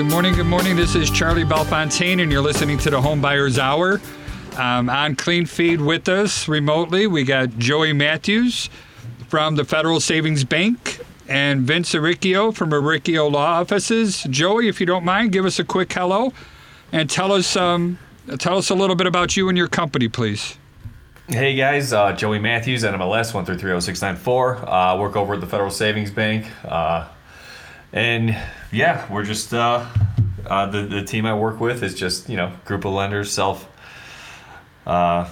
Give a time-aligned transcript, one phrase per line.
[0.00, 0.34] Good morning.
[0.34, 0.76] Good morning.
[0.76, 4.00] This is Charlie Bellefontaine, and you're listening to the Home Buyers Hour.
[4.56, 8.70] Um, on Clean Feed with us remotely, we got Joey Mathews
[9.28, 14.22] from the Federal Savings Bank and Vince Auricchio from Auricchio Law Offices.
[14.22, 16.32] Joey, if you don't mind, give us a quick hello
[16.92, 17.98] and tell us um,
[18.38, 20.56] tell us a little bit about you and your company, please.
[21.28, 24.64] Hey guys, uh, Joey Mathews, NMLS 1330694.
[24.66, 26.46] Uh, work over at the Federal Savings Bank.
[26.64, 27.06] Uh,
[27.92, 28.36] and
[28.72, 29.86] yeah, we're just uh,
[30.46, 33.68] uh, the the team I work with is just you know group of lenders self
[34.86, 35.28] uh,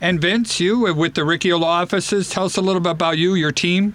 [0.00, 3.52] And Vince, you with Auricchio Law Offices, tell us a little bit about you, your
[3.52, 3.94] team.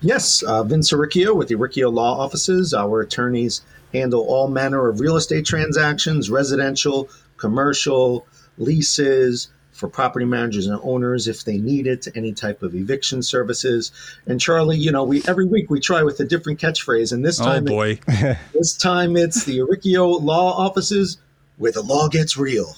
[0.00, 2.72] Yes, uh, Vince Auricchio with Auricchio Law Offices.
[2.72, 3.60] Our attorneys
[3.92, 8.26] handle all manner of real estate transactions, residential, commercial,
[8.58, 13.92] leases, for property managers and owners if they need it, any type of eviction services.
[14.26, 17.40] And Charlie, you know, we every week we try with a different catchphrase, and this
[17.40, 21.18] oh, time, oh boy, it, this time it's Auricchio Law Offices
[21.58, 22.74] where the law gets real.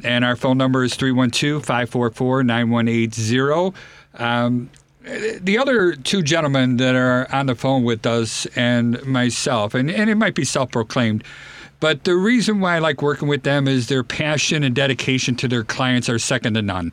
[0.06, 3.78] And our phone number is 312 544 9180.
[4.16, 4.70] Um,
[5.04, 10.10] the other two gentlemen that are on the phone with us and myself, and, and
[10.10, 11.24] it might be self proclaimed,
[11.80, 15.48] but the reason why I like working with them is their passion and dedication to
[15.48, 16.92] their clients are second to none.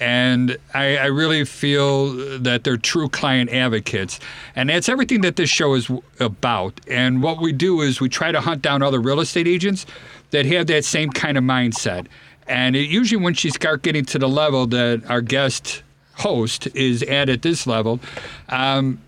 [0.00, 4.20] And I, I, really feel that they're true client advocates.
[4.54, 5.90] And that's everything that this show is
[6.20, 6.80] about.
[6.86, 9.86] And what we do is we try to hunt down other real estate agents
[10.30, 12.06] that have that same kind of mindset.
[12.46, 15.82] And it, usually, when you start getting to the level that our guest
[16.14, 18.00] host is at at this level,
[18.48, 19.00] um,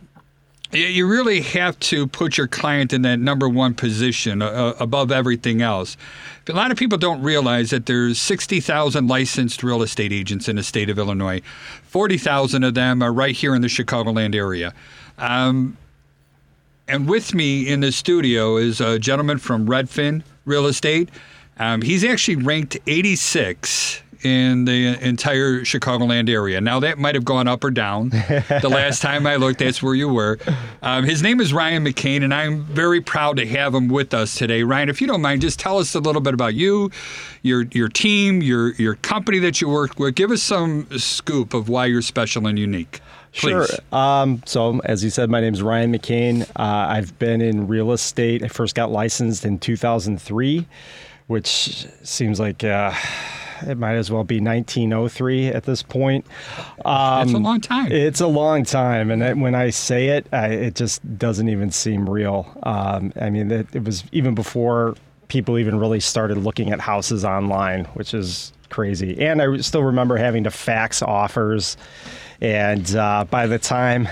[0.72, 5.62] you really have to put your client in that number one position uh, above everything
[5.62, 5.96] else.
[6.48, 10.62] A lot of people don't realize that there's 60,000 licensed real estate agents in the
[10.62, 11.42] state of Illinois.
[11.84, 14.72] 40,000 of them are right here in the Chicagoland area.
[15.18, 15.76] Um,
[16.88, 21.08] and with me in the studio is a gentleman from Redfin Real Estate.
[21.58, 26.60] Um, he's actually ranked 86 in the entire Chicagoland area.
[26.60, 28.10] Now, that might have gone up or down.
[28.10, 30.38] the last time I looked, that's where you were.
[30.82, 34.34] Um, his name is Ryan McKane, and I'm very proud to have him with us
[34.34, 34.62] today.
[34.62, 36.90] Ryan, if you don't mind, just tell us a little bit about you,
[37.42, 40.14] your your team, your your company that you work with.
[40.14, 43.00] Give us some scoop of why you're special and unique.
[43.32, 43.68] Please.
[43.68, 43.98] Sure.
[43.98, 46.42] Um, so, as you said, my name is Ryan McKane.
[46.42, 48.42] Uh, I've been in real estate.
[48.42, 50.66] I first got licensed in 2003,
[51.28, 52.64] which seems like.
[52.64, 52.92] Uh,
[53.62, 56.26] it might as well be 1903 at this point.
[56.84, 57.92] Um, it's a long time.
[57.92, 62.08] It's a long time, and when I say it, I, it just doesn't even seem
[62.08, 62.46] real.
[62.62, 64.96] Um, I mean, it, it was even before
[65.28, 69.18] people even really started looking at houses online, which is crazy.
[69.20, 71.76] And I still remember having to fax offers
[72.40, 74.08] and uh, by the time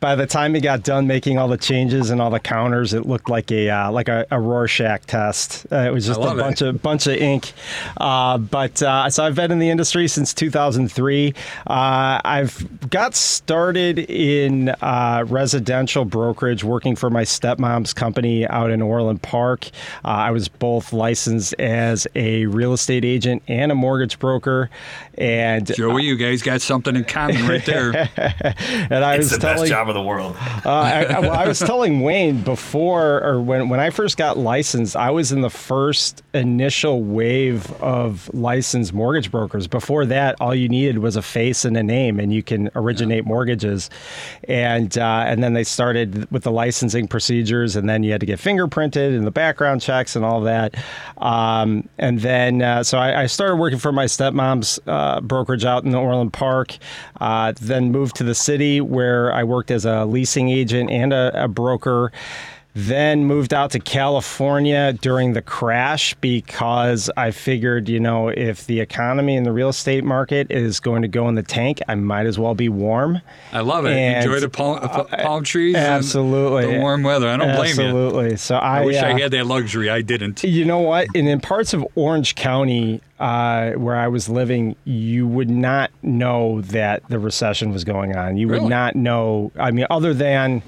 [0.00, 3.06] by the time he got done making all the changes and all the counters, it
[3.06, 5.66] looked like a uh, like a, a, Rorschach test.
[5.70, 6.68] Uh, it was just a bunch it.
[6.68, 7.52] of bunch of ink.
[7.98, 11.34] Uh, but uh, so I've been in the industry since 2003.
[11.66, 18.80] Uh, I've got started in uh, residential brokerage, working for my stepmom's company out in
[18.80, 19.68] Orland Park.
[20.02, 24.70] I was both licensed as a real estate agent and a mortgage broker.
[25.18, 28.10] And Joey, you guys got something in common right there.
[28.90, 30.36] and I it's was the telling, best job of the world.
[30.64, 34.96] uh, I, well, I was telling Wayne before, or when, when I first got licensed,
[34.96, 39.66] I was in the first initial wave of licensed mortgage brokers.
[39.66, 43.24] Before that, all you needed was a face and a name, and you can originate
[43.24, 43.28] yeah.
[43.28, 43.90] mortgages.
[44.48, 48.26] And uh, and then they started with the licensing procedures, and then you had to
[48.26, 50.74] get fingerprinted and the background checks and all that.
[51.18, 55.84] Um, and then uh, so I, I, started working for my stepmom's uh, brokerage out
[55.84, 56.78] in Orland Park.
[57.20, 61.44] Uh, then moved to the city where I worked as a leasing agent and a,
[61.44, 62.10] a broker
[62.74, 68.80] then moved out to California during the crash because I figured, you know, if the
[68.80, 72.26] economy and the real estate market is going to go in the tank, I might
[72.26, 73.20] as well be warm.
[73.52, 73.96] I love it.
[73.96, 75.74] And Enjoy the palm, uh, palm trees.
[75.74, 76.72] Absolutely.
[76.72, 77.28] the warm weather.
[77.28, 77.74] I don't absolutely.
[77.74, 78.06] blame you.
[78.06, 78.36] Absolutely.
[78.36, 79.90] So I, I wish uh, I had that luxury.
[79.90, 80.44] I didn't.
[80.44, 81.08] You know what?
[81.14, 86.62] And in parts of Orange County, uh, where I was living, you would not know
[86.62, 88.36] that the recession was going on.
[88.36, 88.60] You really?
[88.60, 89.52] would not know.
[89.58, 90.62] I mean, other than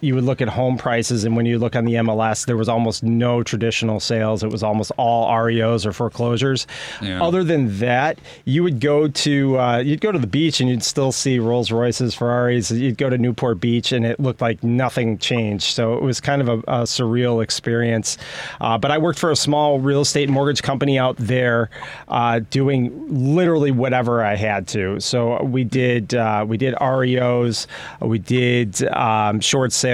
[0.00, 2.68] you would look at home prices, and when you look on the MLS, there was
[2.68, 4.44] almost no traditional sales.
[4.44, 6.68] It was almost all REOs or foreclosures.
[7.02, 7.20] Yeah.
[7.20, 10.84] Other than that, you would go to uh, you'd go to the beach and you'd
[10.84, 12.70] still see Rolls Royces, Ferraris.
[12.70, 15.64] You'd go to Newport Beach, and it looked like nothing changed.
[15.64, 18.18] So it was kind of a, a surreal experience.
[18.60, 21.70] Uh, but I worked for a small real estate mortgage company out there,
[22.06, 25.00] uh, doing literally whatever I had to.
[25.00, 27.66] So we did uh, we did REOs,
[28.00, 29.87] we did um, short sales.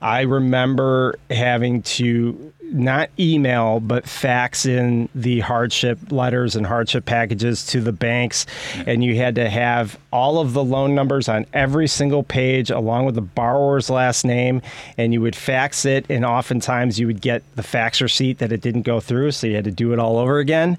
[0.00, 7.64] I remember having to not email but fax in the hardship letters and hardship packages
[7.66, 8.46] to the banks.
[8.86, 13.06] And you had to have all of the loan numbers on every single page along
[13.06, 14.62] with the borrower's last name.
[14.96, 18.60] And you would fax it and oftentimes you would get the fax receipt that it
[18.60, 20.78] didn't go through so you had to do it all over again.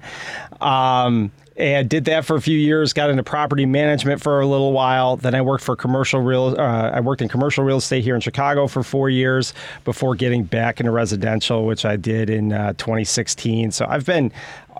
[0.60, 2.92] Um, and did that for a few years.
[2.92, 5.16] Got into property management for a little while.
[5.16, 6.56] Then I worked for commercial real.
[6.58, 9.52] Uh, I worked in commercial real estate here in Chicago for four years
[9.84, 13.72] before getting back into residential, which I did in uh, 2016.
[13.72, 14.32] So I've been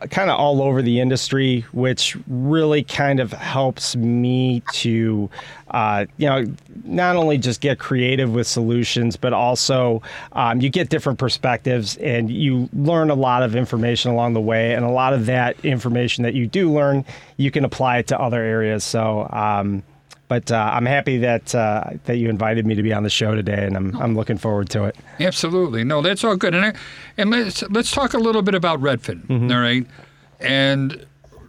[0.08, 5.28] kind of all over the industry, which really kind of helps me to,
[5.70, 6.44] uh, you know,
[6.84, 10.02] not only just get creative with solutions, but also
[10.32, 14.74] um, you get different perspectives and you learn a lot of information along the way.
[14.74, 17.04] And a lot of that information that you do learn,
[17.36, 18.84] you can apply it to other areas.
[18.84, 19.82] So, um,
[20.30, 23.34] but uh, I'm happy that uh, that you invited me to be on the show
[23.34, 24.94] today, and I'm I'm looking forward to it.
[25.18, 25.82] Absolutely.
[25.82, 26.54] No, that's all good.
[26.54, 26.74] And I,
[27.16, 29.26] and let's let's talk a little bit about Redfin.
[29.26, 29.50] Mm-hmm.
[29.50, 29.84] all right.
[30.38, 31.04] And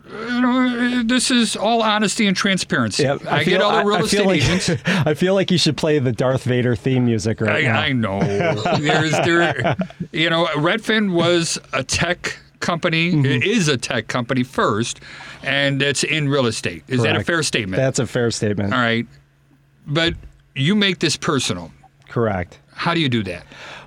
[0.10, 3.04] you know, this is all honesty and transparency.
[3.04, 4.70] Yeah, I, get all the real I estate feel like, agents.
[4.88, 7.80] I feel like you should play the Darth Vader theme music right now.
[7.80, 8.20] I, I know.
[8.80, 9.78] There's there,
[10.12, 13.12] you know, Redfin was a tech company.
[13.12, 13.26] Mm-hmm.
[13.26, 15.00] It is a tech company first,
[15.44, 16.84] and it's in real estate.
[16.88, 17.78] Is that a fair statement?
[17.78, 18.74] That's a fair statement.
[18.74, 19.06] all right.
[19.88, 20.14] But
[20.56, 21.72] you make this personal.
[22.08, 22.60] Correct.
[22.74, 23.46] How do you do that?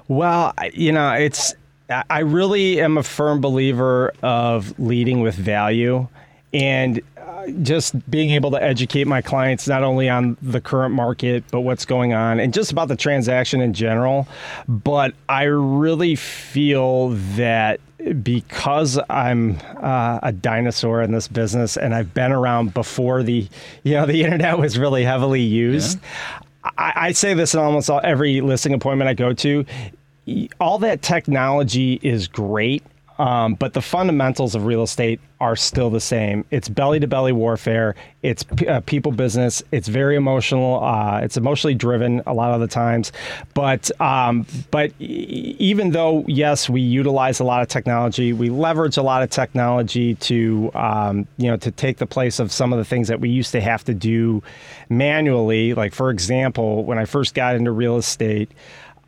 [0.08, 1.54] Well, you know, it's
[1.90, 6.08] I I really am a firm believer of leading with value
[6.52, 11.44] and uh, just being able to educate my clients not only on the current market
[11.50, 14.26] but what's going on and just about the transaction in general.
[14.68, 17.80] But I really feel that
[18.22, 23.48] because I'm uh, a dinosaur in this business and I've been around before the
[23.82, 25.98] you know the internet was really heavily used.
[26.78, 29.64] I, I say this in almost all, every listing appointment I go to.
[30.58, 32.82] All that technology is great,
[33.18, 36.44] um, but the fundamentals of real estate are still the same.
[36.50, 37.94] It's belly to belly warfare.
[38.22, 39.62] It's p- uh, people business.
[39.70, 40.82] It's very emotional.
[40.82, 43.12] Uh, it's emotionally driven a lot of the times.
[43.52, 48.96] But um, but e- even though yes, we utilize a lot of technology, we leverage
[48.96, 52.78] a lot of technology to um, you know to take the place of some of
[52.78, 54.42] the things that we used to have to do
[54.88, 55.74] manually.
[55.74, 58.50] Like for example, when I first got into real estate,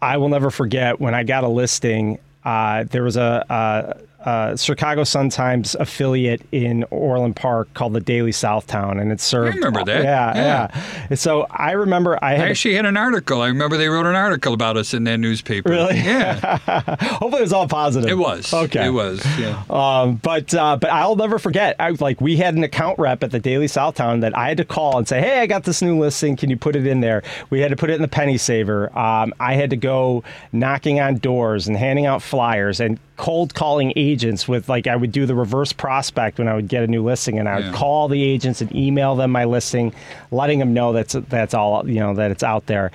[0.00, 2.18] I will never forget when I got a listing.
[2.46, 8.32] Uh, there was a, a Chicago Sun Times affiliate in Orland Park called the Daily
[8.32, 9.54] Southtown, and it served.
[9.54, 10.02] I remember that.
[10.04, 10.82] Yeah, Yeah.
[11.10, 11.14] yeah.
[11.16, 12.48] So I remember I I had.
[12.50, 13.40] actually had an article.
[13.40, 15.70] I remember they wrote an article about us in that newspaper.
[15.70, 15.96] Really?
[15.96, 16.58] Yeah,
[16.98, 18.10] hopefully, it was all positive.
[18.10, 18.52] it was.
[18.52, 18.86] Okay.
[18.86, 19.24] It was.
[19.38, 19.62] Yeah.
[19.70, 21.76] Um, but uh, but I'll never forget.
[21.78, 24.64] I like, we had an account rep at the Daily Southtown that I had to
[24.64, 26.36] call and say, "Hey, I got this new listing.
[26.36, 28.96] Can you put it in there?" We had to put it in the penny saver.
[28.98, 33.92] Um, I had to go knocking on doors and handing out flyers and cold calling
[33.96, 37.02] agents with like I would do the reverse prospect when I would get a new
[37.02, 37.72] listing and I would Yeah.
[37.72, 39.94] call the agents and email them my listing,
[40.30, 42.90] letting them know that's that's all you know that it's out there.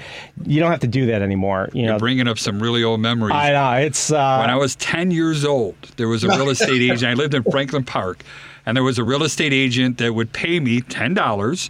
[0.46, 1.70] You don't have to do that anymore.
[1.74, 3.34] You know, You're bringing up some really old memories.
[3.36, 6.82] I know it's uh, when I was 10 years old, there was a real estate
[6.82, 7.04] agent.
[7.04, 8.24] I lived in Franklin Park,
[8.66, 11.70] and there was a real estate agent that would pay me $10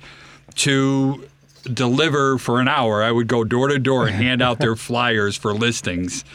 [0.55, 1.25] to
[1.73, 3.01] deliver for an hour.
[3.03, 6.25] I would go door to door and hand out their flyers for listings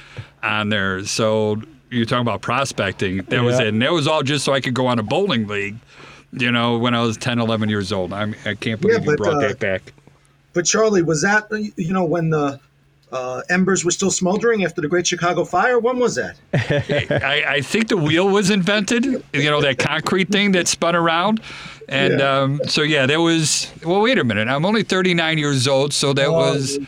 [0.42, 1.04] on there.
[1.04, 3.18] So you're talking about prospecting.
[3.28, 3.68] That was it.
[3.68, 5.76] And that was all just so I could go on a bowling league,
[6.32, 8.12] you know, when I was 10, 11 years old.
[8.12, 9.92] I'm, I can't believe Yeah, you brought uh, that back.
[10.52, 12.58] But Charlie, was that you know when the
[13.12, 15.78] uh, embers were still smoldering after the Great Chicago Fire?
[15.78, 16.36] When was that?
[17.22, 19.04] I, I think the wheel was invented.
[19.04, 21.42] You know that concrete thing that spun around,
[21.90, 22.40] and Yeah.
[22.40, 23.70] um, so yeah, that was.
[23.84, 24.48] Well, wait a minute.
[24.48, 26.78] I'm only 39 years old, so that was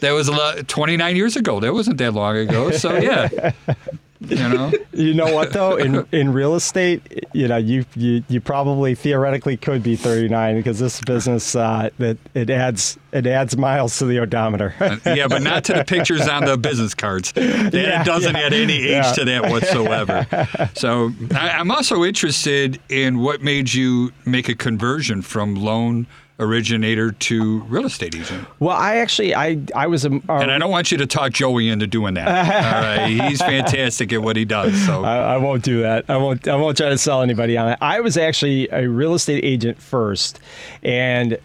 [0.00, 0.30] that was
[0.66, 1.60] 29 years ago.
[1.60, 2.70] That wasn't that long ago.
[2.70, 3.52] So yeah,
[4.30, 4.72] you know.
[4.94, 5.74] You know what though?
[5.74, 10.78] In in real estate, you know, you you, you probably theoretically could be 39 because
[10.78, 14.72] this business uh, that it adds it adds miles to the odometer.
[15.04, 17.32] Yeah, but not to the pictures on the business cards.
[17.44, 19.12] That Yeah, it doesn't yeah, add any age yeah.
[19.14, 20.26] to that whatsoever.
[20.74, 26.06] So I, I'm also interested in what made you make a conversion from loan
[26.38, 28.46] originator to real estate agent.
[28.58, 31.32] Well, I actually I I was a, a And I don't want you to talk
[31.32, 32.28] Joey into doing that.
[32.28, 34.74] All right, he's fantastic at what he does.
[34.84, 36.04] So I, I won't do that.
[36.08, 36.46] I won't.
[36.48, 37.78] I won't try to sell anybody on it.
[37.80, 40.40] I was actually a real estate agent first,
[40.82, 41.38] and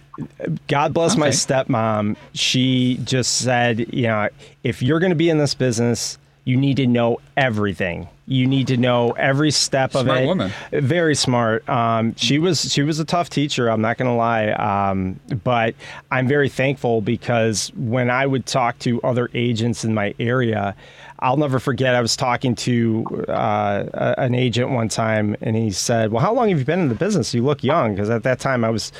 [0.68, 2.16] God bless my stepmom.
[2.34, 4.30] She just said, you know,
[4.64, 6.18] if you're going to be in this business,
[6.50, 8.10] you need to know everything.
[8.26, 10.26] You need to know every step of Smart it.
[10.26, 10.52] woman.
[10.72, 11.68] Very smart.
[11.70, 13.70] Um, she was she was a tough teacher.
[13.70, 15.76] I'm not going to lie, um, but
[16.10, 20.76] I'm very thankful because when I would talk to other agents in my area,
[21.20, 21.94] I'll never forget.
[21.94, 26.50] I was talking to uh, an agent one time, and he said, "Well, how long
[26.50, 27.34] have you been in the business?
[27.34, 28.92] You look young." Because at that time I was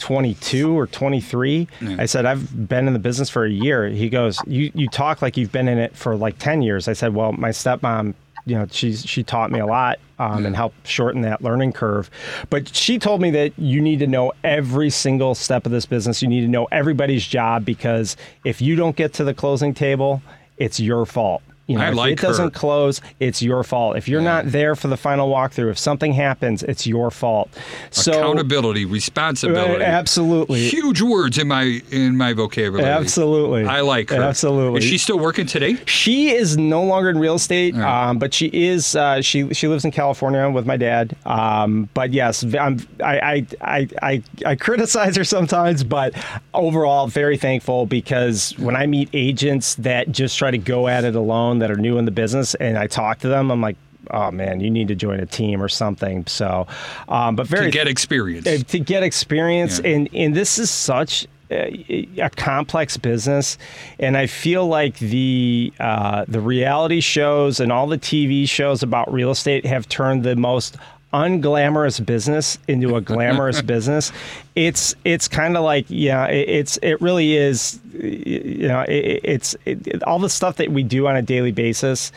[0.00, 1.68] 22 or 23.
[2.00, 3.88] I said, I've been in the business for a year.
[3.88, 6.88] He goes, you, you talk like you've been in it for like 10 years.
[6.88, 8.14] I said, well, my stepmom,
[8.46, 12.10] you know, she's, she taught me a lot um, and helped shorten that learning curve.
[12.48, 16.22] But she told me that you need to know every single step of this business.
[16.22, 20.22] You need to know everybody's job because if you don't get to the closing table,
[20.56, 21.42] it's your fault.
[21.70, 23.96] You know, I if like it doesn't close, it's your fault.
[23.96, 27.48] If you're not there for the final walkthrough, if something happens, it's your fault.
[27.90, 30.68] So accountability, responsibility, Uh, absolutely.
[30.68, 32.88] huge words in my in my vocabulary.
[32.90, 33.64] Absolutely.
[33.66, 34.20] I like her.
[34.20, 34.78] Absolutely.
[34.78, 35.76] Is she still working today?
[35.86, 38.96] She is no longer in real estate, um, but she is.
[38.96, 41.14] Uh, she she lives in California with my dad.
[41.24, 46.14] Um, but yes, I'm, I I I I criticize her sometimes, but
[46.52, 51.14] overall, very thankful because when I meet agents that just try to go at it
[51.14, 53.76] alone, that are new in the business, and I talk to them, I'm like.
[54.10, 56.24] Oh man, you need to join a team or something.
[56.26, 56.66] So,
[57.08, 58.46] um, but very To get experience.
[58.46, 59.90] uh, to get experience Yeah.
[59.90, 63.58] and and this is such a, a complex business
[63.98, 69.12] and i feel like the uh, the reality shows and all the tv shows about
[69.12, 70.76] real estate have turned the most
[71.12, 74.12] unglamorous business into a glamorous business
[74.54, 79.56] it's it's kind of like yeah it, it's it really is you know it, it's
[79.64, 82.12] it, all the stuff that we do on a daily basis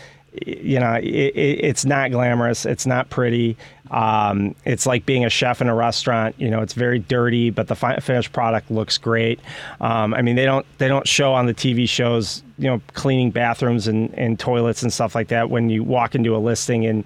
[0.46, 2.66] you know, it, it, it's not glamorous.
[2.66, 3.56] It's not pretty.
[3.92, 6.36] Um, it's like being a chef in a restaurant.
[6.40, 9.40] You know, it's very dirty, but the fi- finished product looks great.
[9.80, 13.30] Um, I mean, they don't they don't show on the TV shows, you know, cleaning
[13.30, 15.52] bathrooms and, and toilets and stuff like that.
[15.52, 17.04] When you walk into a listing and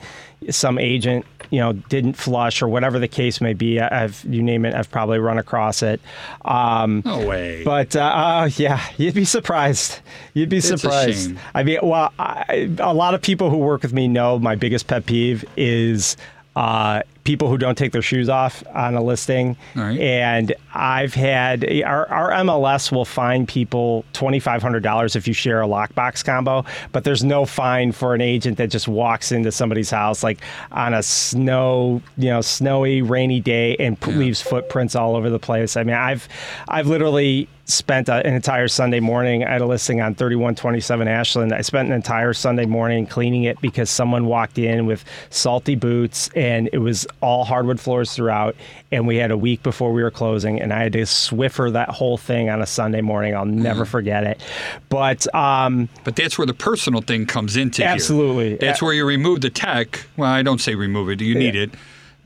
[0.49, 4.65] some agent, you know, didn't flush or whatever the case may be, I've you name
[4.65, 6.01] it, I've probably run across it.
[6.45, 7.63] Um, no way.
[7.63, 9.99] but uh, uh, yeah, you'd be surprised.
[10.33, 11.35] You'd be surprised.
[11.53, 14.87] I mean, well, I, a lot of people who work with me know my biggest
[14.87, 16.17] pet peeve is
[16.55, 19.57] uh, people who don't take their shoes off on a listing.
[19.75, 19.99] Right.
[19.99, 25.33] And I've had our, our MLS will fine people twenty five hundred dollars if you
[25.33, 29.51] share a lockbox combo, but there's no fine for an agent that just walks into
[29.51, 30.39] somebody's house like
[30.71, 35.37] on a snow, you know, snowy, rainy day and p- leaves footprints all over the
[35.37, 35.75] place.
[35.75, 36.29] I mean, I've
[36.69, 41.53] I've literally spent an entire Sunday morning at a listing on 3127 Ashland.
[41.53, 46.29] I spent an entire Sunday morning cleaning it because someone walked in with salty boots
[46.33, 48.55] and it was all hardwood floors throughout.
[48.89, 51.89] And we had a week before we were closing, and I had to Swiffer that
[51.89, 53.35] whole thing on a Sunday morning.
[53.35, 54.41] I'll never forget it.
[54.87, 57.91] But um, But that's where the personal thing comes into here.
[57.91, 58.55] Absolutely.
[58.55, 60.05] That's A- where you remove the tech.
[60.15, 61.19] Well, I don't say remove it.
[61.19, 61.71] You need it.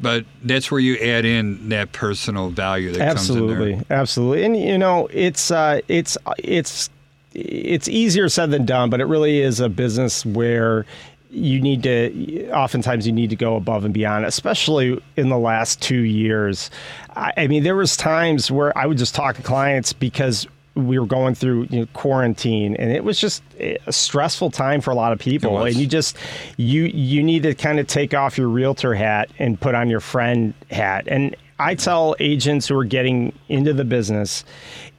[0.01, 3.85] But that's where you add in that personal value that comes in absolutely, there.
[3.99, 6.89] absolutely, and you know, it's uh, it's it's
[7.33, 10.85] it's easier said than done, but it really is a business where
[11.29, 15.81] you need to oftentimes you need to go above and beyond especially in the last
[15.81, 16.69] two years.
[17.15, 21.05] I mean there was times where i would just talk to clients because we were
[21.05, 25.11] going through you know, quarantine and it was just a stressful time for a lot
[25.11, 25.63] of people.
[25.63, 26.17] And you just
[26.57, 29.99] you you need to kind of take off your realtor hat and put on your
[29.99, 31.05] friend hat.
[31.07, 34.43] And I tell agents who are getting into the business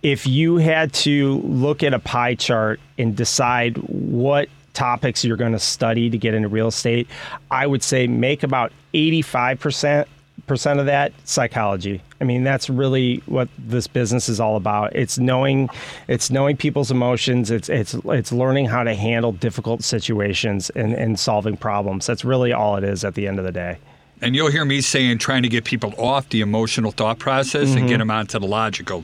[0.02, 5.52] if you had to look at a pie chart and decide what topics you're going
[5.52, 7.09] to study to get into real estate,
[7.50, 10.07] I would say make about 85%
[10.47, 12.03] percent of that psychology.
[12.21, 14.95] I mean, that's really what this business is all about.
[14.95, 15.71] It's knowing
[16.09, 21.19] it's knowing people's emotions, it's it's it's learning how to handle difficult situations and, and
[21.19, 22.07] solving problems.
[22.07, 23.79] That's really all it is at the end of the day.
[24.21, 27.79] And you'll hear me saying trying to get people off the emotional thought process and
[27.79, 27.87] Mm-hmm.
[27.89, 29.03] get them onto the logical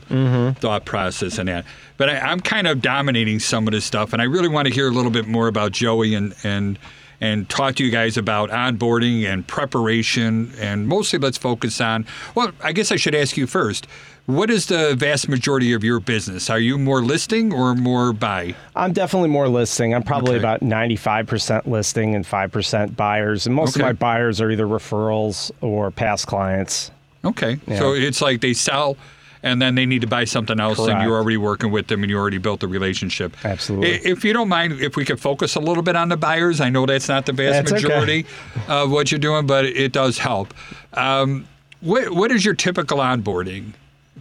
[0.59, 1.65] thought process and that.
[1.97, 4.73] But I, I'm kind of dominating some of this stuff, and I really want to
[4.73, 6.79] hear a little bit more about Joey and and
[7.21, 10.53] and talk to you guys about onboarding and preparation.
[10.59, 12.05] And mostly, let's focus on.
[12.35, 13.87] Well, I guess I should ask you first.
[14.25, 16.51] What is the vast majority of your business?
[16.51, 18.53] Are you more listing or more buy?
[18.75, 19.95] I'm definitely more listing.
[19.95, 20.39] I'm probably Okay.
[20.39, 23.47] about 95% listing and 5% buyers.
[23.47, 23.81] And most Okay.
[23.81, 26.91] of my buyers are either referrals or past clients.
[27.25, 27.57] Okay.
[27.79, 28.97] So it's like they sell
[29.43, 31.03] and then they need to buy something else, and Correct.
[31.03, 33.35] you're already working with them, and you already built the relationship.
[33.45, 33.91] Absolutely.
[34.09, 36.69] If you don't mind, if we could focus a little bit on the buyers, I
[36.69, 37.83] know that's not the vast That's okay.
[37.83, 38.25] majority
[38.67, 40.53] of what you're doing, but it does help.
[40.93, 41.47] Um,
[41.81, 43.73] what what is your typical onboarding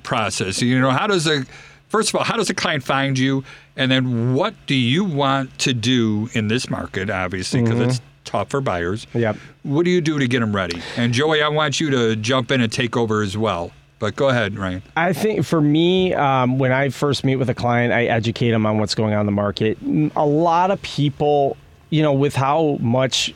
[0.02, 0.62] process?
[0.62, 1.44] You know, how does a
[1.88, 3.44] first of all, how does a client find you,
[3.76, 7.10] and then what do you want to do in this market?
[7.10, 9.06] Obviously, because it's tough for buyers.
[9.06, 9.18] Mm-hmm.
[9.18, 9.36] Yep.
[9.62, 10.80] What do you do to get them ready?
[10.96, 13.72] And Joey, I want you to jump in and take over as well.
[13.98, 14.82] But go ahead, Ryan.
[14.96, 18.64] I think for me, um, when I first meet with a client, I educate them
[18.64, 19.76] on what's going on in the market.
[20.14, 21.56] A lot of people,
[21.90, 23.34] you know, with how much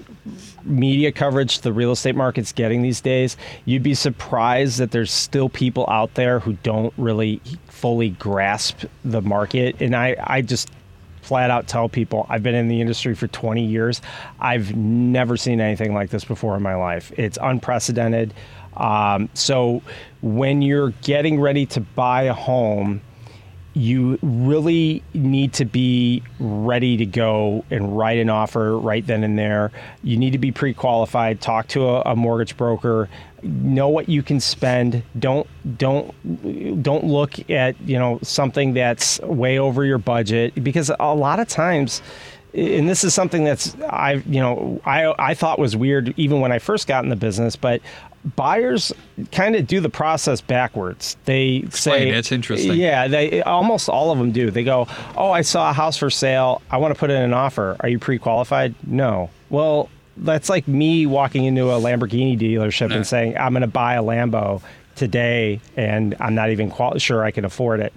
[0.65, 5.49] media coverage the real estate market's getting these days, you'd be surprised that there's still
[5.49, 9.75] people out there who don't really fully grasp the market.
[9.81, 10.71] And I, I just
[11.23, 14.01] flat out tell people I've been in the industry for 20 years.
[14.41, 17.13] I've never seen anything like this before in my life.
[17.17, 18.35] It's unprecedented.
[18.77, 19.83] Um, so
[20.23, 23.03] when you're getting ready to buy a home,
[23.75, 29.39] you really need to be ready to go and write an offer right then and
[29.39, 29.73] there.
[30.03, 31.41] You need to be pre-qualified.
[31.41, 33.09] Talk to a, a mortgage broker.
[33.43, 35.03] Know what you can spend.
[35.19, 35.47] Don't
[35.79, 41.41] don't don't look at you know something that's way over your budget because a lot
[41.41, 42.03] of times
[42.55, 46.53] and this is something that's I you know I I thought was weird even when
[46.53, 47.81] I first got in the business, but
[48.37, 48.93] buyers
[49.33, 51.17] kind of do the process backwards.
[51.25, 52.75] They say that's interesting.
[52.75, 54.51] Yeah, they almost all of them do.
[54.51, 54.87] They go,
[55.17, 56.63] "Oh, I saw a house for sale.
[56.71, 57.77] I want to put in an offer.
[57.81, 59.31] Are you pre-qualified?" No.
[59.51, 62.97] Well, that's like me walking into a Lamborghini dealership Yeah.
[62.97, 64.63] and saying, "I'm going to buy a Lambo
[64.95, 67.93] today, and I'm not even qual- sure I can afford it."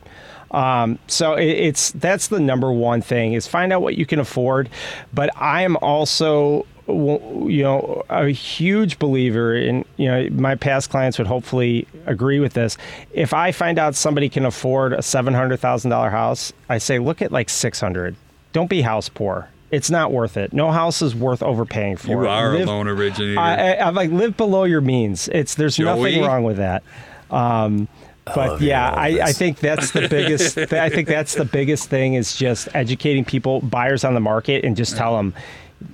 [0.51, 4.19] Um, so it, it's that's the number one thing is find out what you can
[4.19, 4.69] afford.
[5.13, 11.17] But I am also you know a huge believer in you know my past clients
[11.17, 12.77] would hopefully agree with this.
[13.13, 16.99] If I find out somebody can afford a seven hundred thousand dollar house, I say
[16.99, 18.15] look at like six hundred.
[18.53, 19.49] Don't be house poor.
[19.71, 20.53] It's not worth it.
[20.53, 22.09] No house is worth overpaying for.
[22.09, 23.39] You are a loan originator.
[23.39, 25.27] I, I, I'm like live below your means.
[25.29, 25.85] It's there's Joey?
[25.85, 26.83] nothing wrong with that.
[27.31, 27.87] Um,
[28.25, 30.57] but yeah, I, I think that's the biggest.
[30.73, 34.75] I think that's the biggest thing is just educating people, buyers on the market, and
[34.75, 35.33] just tell them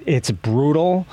[0.06, 1.06] it's brutal.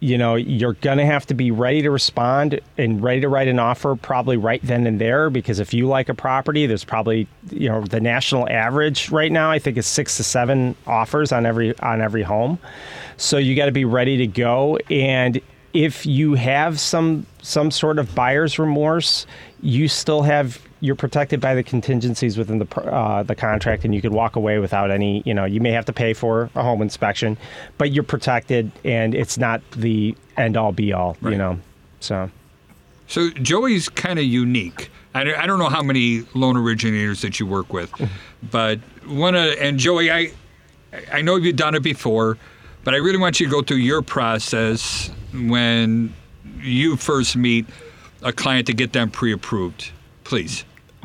[0.00, 3.58] You know, you're gonna have to be ready to respond and ready to write an
[3.58, 7.68] offer probably right then and there because if you like a property, there's probably you
[7.68, 11.78] know the national average right now I think is six to seven offers on every
[11.78, 12.58] on every home.
[13.16, 15.40] So you got to be ready to go and
[15.74, 19.26] if you have some some sort of buyer's remorse,
[19.60, 24.02] you still have you're protected by the contingencies within the uh, the contract, and you
[24.02, 25.22] could walk away without any.
[25.24, 27.38] You know, you may have to pay for a home inspection,
[27.78, 31.16] but you're protected, and it's not the end all be all.
[31.22, 31.32] Right.
[31.32, 31.60] You know,
[32.00, 32.30] so
[33.08, 34.90] So Joey's kind of unique.
[35.14, 37.90] I don't, I don't know how many loan originators that you work with,
[38.50, 40.32] but one of and Joey, I
[41.10, 42.36] I know you've done it before,
[42.84, 46.12] but I really want you to go through your process when
[46.60, 47.64] you first meet
[48.22, 49.90] a client to get them pre-approved,
[50.24, 50.64] please.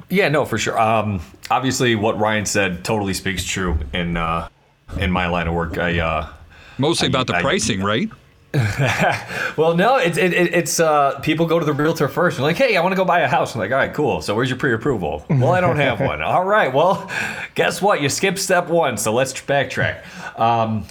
[0.10, 0.80] Yeah, no, for sure.
[0.80, 4.50] Um, obviously, what Ryan said totally speaks true in uh,
[4.98, 5.78] in my line of work.
[5.78, 6.28] I uh,
[6.78, 8.10] Mostly I- about the I- pricing, right?
[9.58, 12.38] well, no, it's it, it, it's uh, people go to the realtor first.
[12.38, 13.54] and like, hey, I want to go buy a house.
[13.54, 14.22] I'm like, all right, cool.
[14.24, 15.24] So where's your pre-approval?
[15.30, 16.24] well, I don't have one.
[16.24, 17.10] All right, well,
[17.54, 18.02] guess what?
[18.02, 18.98] You skipped step one.
[18.98, 20.02] So let's backtrack.
[20.40, 20.86] Um,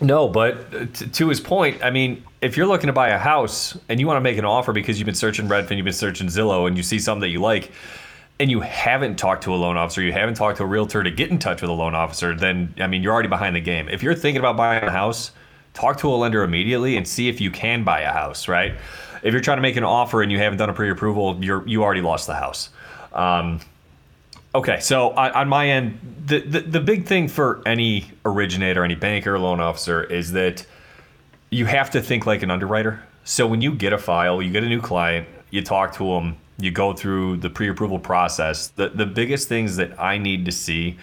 [0.00, 3.76] no, but t- to his point, I mean, if you're looking to buy a house
[3.88, 6.28] and you want to make an offer because you've been searching Redfin, you've been searching
[6.28, 7.72] Zillow, and you see something that you like,
[8.40, 11.10] and you haven't talked to a loan officer, you haven't talked to a realtor to
[11.10, 13.88] get in touch with a loan officer, then I mean, you're already behind the game.
[13.88, 15.30] If you're thinking about buying a house,
[15.72, 18.48] talk to a lender immediately and see if you can buy a house.
[18.48, 18.74] Right?
[19.22, 21.82] If you're trying to make an offer and you haven't done a pre-approval, you're you
[21.82, 22.70] already lost the house.
[23.12, 23.60] Um,
[24.54, 28.94] Okay, so on, on my end, the, the the big thing for any originator, any
[28.94, 30.64] banker, loan officer is that
[31.50, 33.02] you have to think like an underwriter.
[33.24, 36.36] So when you get a file, you get a new client, you talk to them,
[36.58, 38.68] you go through the pre-approval process.
[38.68, 40.98] The the biggest things that I need to see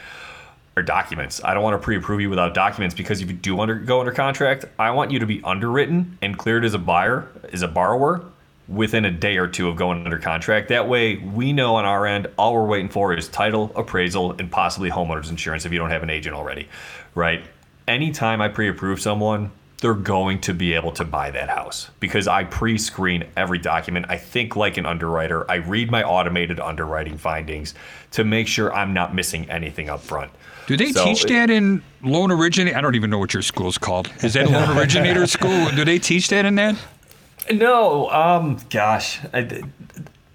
[0.78, 1.44] are documents.
[1.44, 4.12] I don't want to pre-approve you without documents because if you do under, go under
[4.12, 8.24] contract, I want you to be underwritten and cleared as a buyer, as a borrower
[8.70, 10.70] within a day or two of going under contract.
[10.70, 14.50] That way, we know on our end all we're waiting for is title, appraisal, and
[14.50, 16.70] possibly homeowners insurance if you don't have an agent already,
[17.16, 17.44] right?
[17.88, 19.52] Anytime I pre-approve someone,
[19.82, 24.06] they're going to be able to buy that house because I pre-screen every document.
[24.10, 25.50] I think like an underwriter.
[25.52, 27.74] I read my automated underwriting findings
[28.12, 30.32] to make sure I'm not missing anything up front.
[30.68, 32.78] Do they So teach it- that in loan originator?
[32.78, 34.10] I don't even know what your school's called.
[34.24, 35.70] Is that a loan originator school?
[35.72, 36.76] Do they teach that in that?
[37.52, 39.64] No, um, gosh, I,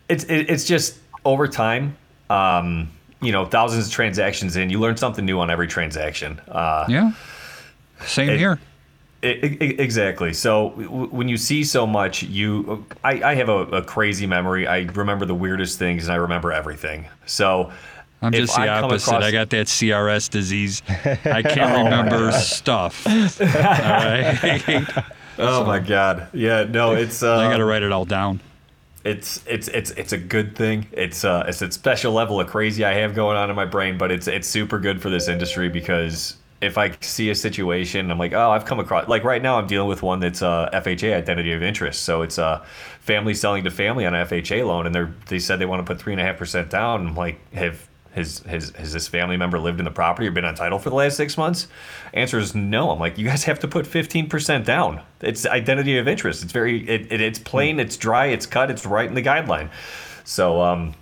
[0.09, 1.97] it's it, it's just over time.
[2.31, 2.91] um,
[3.23, 6.39] you know, thousands of transactions in, you learn something new on every transaction.
[6.49, 7.13] Uh, Yeah.
[8.05, 8.59] Same It- here.
[9.27, 10.33] Exactly.
[10.33, 14.67] So w- when you see so much, you I, I have a, a crazy memory.
[14.67, 17.07] I remember the weirdest things, and I remember everything.
[17.27, 17.73] So
[18.23, 19.09] I'm just the I opposite.
[19.09, 20.83] across- I got that CRS disease.
[20.89, 23.07] I can't remember stuff.
[23.07, 23.15] All
[23.47, 24.89] right.
[25.39, 26.29] Oh my god!
[26.33, 28.41] Yeah, no, it's uh, I got to write it all down.
[29.05, 30.87] it's it's it's it's a good thing.
[30.93, 33.99] It's uh it's a special level of crazy I have going on in my brain,
[33.99, 38.18] but it's it's super good for this industry because if I see a situation, I'm
[38.18, 41.52] like, oh, I've come across like right now I'm dealing with one that's FHA identity
[41.52, 42.02] of interest.
[42.02, 42.64] So it's a uh,
[43.00, 45.90] family selling to family on an FHA loan, and they're they said they want to
[45.90, 47.07] put three and a half percent down.
[47.07, 50.44] I'm like, have his his has this family member lived in the property or been
[50.44, 51.68] on title for the last six months?
[52.14, 52.90] Answer is no.
[52.90, 55.02] I'm like, you guys have to put 15 percent down.
[55.20, 56.42] It's identity of interest.
[56.42, 59.70] It's very it, it it's plain, it's dry, it's cut, it's right in the guideline.
[60.24, 60.94] So um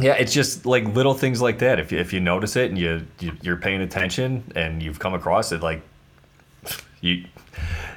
[0.00, 1.80] yeah, it's just like little things like that.
[1.80, 5.14] If you, if you notice it and you, you you're paying attention and you've come
[5.14, 5.82] across it, like
[7.00, 7.24] you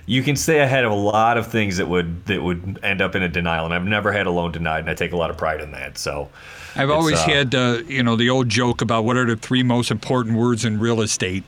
[0.08, 3.16] you can stay ahead of a lot of things that would that would end up
[3.16, 3.66] in a denial.
[3.66, 5.72] And I've never had a loan denied, and I take a lot of pride in
[5.72, 5.98] that.
[5.98, 6.30] So
[6.76, 9.64] I've always uh, had, uh, you know, the old joke about what are the three
[9.64, 11.44] most important words in real estate,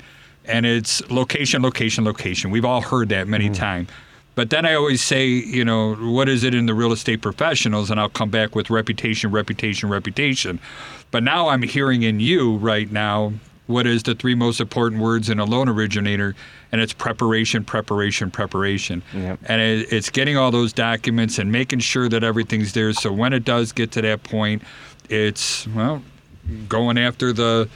[0.46, 2.52] and it's location, location, location.
[2.52, 3.90] We've all heard that many times.
[4.36, 7.92] But then I always say, you know, what is it in the real estate professionals?
[7.92, 10.60] And I'll come back with reputation, reputation, reputation.
[11.12, 13.34] But now I'm hearing in you right now
[13.68, 16.36] what is the three most important words in a loan originator,
[16.72, 19.02] and it's preparation, preparation, preparation.
[19.14, 19.40] Yep.
[19.46, 22.92] And it, it's getting all those documents and making sure that everything's there.
[22.94, 24.64] So when it does get to that point,
[25.10, 26.02] it's well
[26.68, 27.70] going after the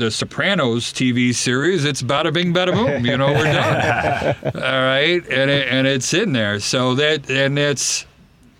[0.00, 1.84] the Sopranos TV series.
[1.84, 3.04] It's bada bing, bada boom.
[3.04, 4.36] You know, we're done.
[4.44, 6.58] all right, and it, and it's in there.
[6.58, 8.06] So that and it's,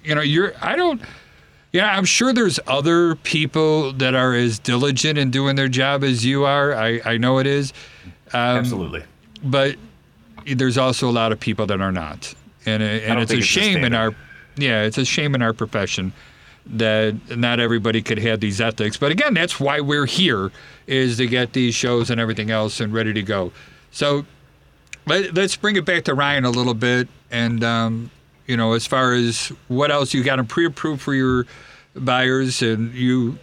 [0.05, 1.01] you know you're I don't.
[1.73, 6.25] Yeah, I'm sure there's other people that are as diligent in doing their job as
[6.25, 6.75] you are.
[6.75, 7.73] I, I know it is.
[8.33, 9.05] Um, absolutely.
[9.45, 9.77] but
[10.47, 12.35] there's also a lot of people that are not,
[12.67, 14.15] and and it's a think it's shame in our
[14.57, 16.13] yeah, it's a shame in our profession
[16.67, 18.97] that not everybody could have these ethics.
[18.97, 20.53] But again, that's why we're here
[20.87, 23.53] is to get these shows and everything else and ready to go.
[23.91, 24.25] So
[25.07, 28.11] let, let's bring it back to Ryan a little bit, and um,
[28.47, 31.47] you know, as far as what else you got them pre-approved for your
[31.95, 33.39] buyers, and you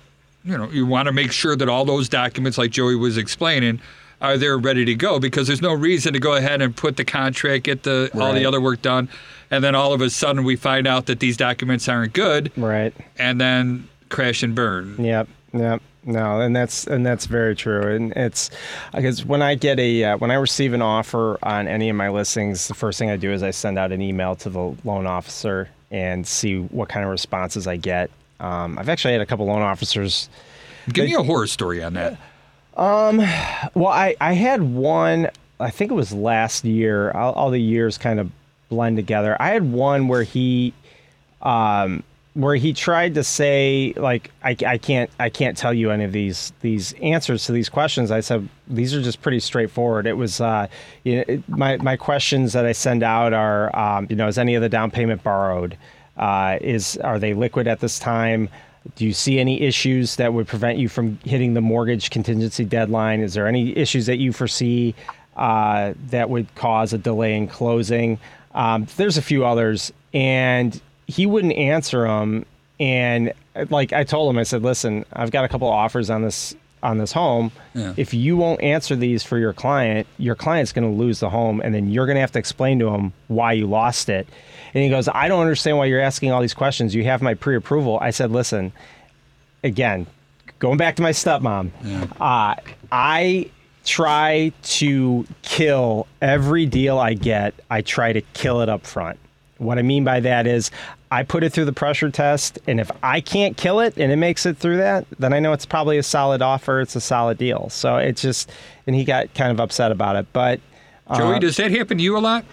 [0.47, 3.81] you know, you want to make sure that all those documents, like Joey was explaining,
[4.21, 7.05] are there ready to go because there's no reason to go ahead and put the
[7.05, 9.09] contract, get the all the other work done,
[9.51, 12.93] and then all of a sudden we find out that these documents aren't good, Right.
[13.17, 14.95] and then crash and burn.
[14.99, 15.27] Yep.
[15.53, 15.81] Yep.
[16.05, 17.93] No, and that's and that's very true.
[17.93, 18.49] And it's
[18.95, 22.09] because when I get a uh, when I receive an offer on any of my
[22.09, 25.05] listings, the first thing I do is I send out an email to the loan
[25.05, 28.09] officer and see what kind of responses I get.
[28.39, 30.29] Um, I've actually had a couple loan officers
[30.93, 32.17] Give me a horror story on that.
[33.75, 37.11] Well, I, I had one, I think it was last year.
[37.11, 38.31] All, all the years kind of
[38.69, 39.35] blend together.
[39.39, 40.73] I had one where he,
[41.41, 42.03] um,
[42.37, 46.11] where he tried to say like I, I can't I can't tell you any of
[46.11, 48.11] these these answers to these questions.
[48.11, 50.05] I said these are just pretty straightforward.
[50.05, 50.67] It was uh,
[51.03, 54.37] you know, it, my my questions that I send out are um, you know is
[54.37, 55.77] any of the down payment borrowed?
[56.15, 58.49] Uh, is are they liquid at this time?
[58.95, 63.21] Do you see any issues that would prevent you from hitting the mortgage contingency deadline?
[63.21, 64.95] Is there any issues that you foresee
[65.35, 68.19] uh, that would cause a delay in closing?
[68.55, 72.45] Um, there's a few others, and he wouldn't answer them.
[72.79, 73.33] And
[73.69, 76.97] like I told him, I said, "Listen, I've got a couple offers on this on
[76.97, 77.51] this home.
[77.73, 77.93] Yeah.
[77.97, 81.61] If you won't answer these for your client, your client's going to lose the home,
[81.61, 84.27] and then you're going to have to explain to him why you lost it."
[84.73, 86.93] And he goes, "I don't understand why you're asking all these questions.
[86.93, 88.71] You have my pre-approval." I said, "Listen,
[89.63, 90.07] again,
[90.59, 91.71] going back to my stepmom,
[92.19, 92.55] uh,
[92.91, 93.49] I
[93.85, 97.53] try to kill every deal I get.
[97.71, 99.17] I try to kill it up front.
[99.57, 100.71] What I mean by that is
[101.11, 104.17] I put it through the pressure test, and if I can't kill it and it
[104.17, 106.81] makes it through that, then I know it's probably a solid offer.
[106.81, 107.69] It's a solid deal.
[107.69, 108.51] So it's just,
[108.85, 110.27] and he got kind of upset about it.
[110.33, 110.59] But
[111.15, 112.45] Joey, does that happen to you a lot?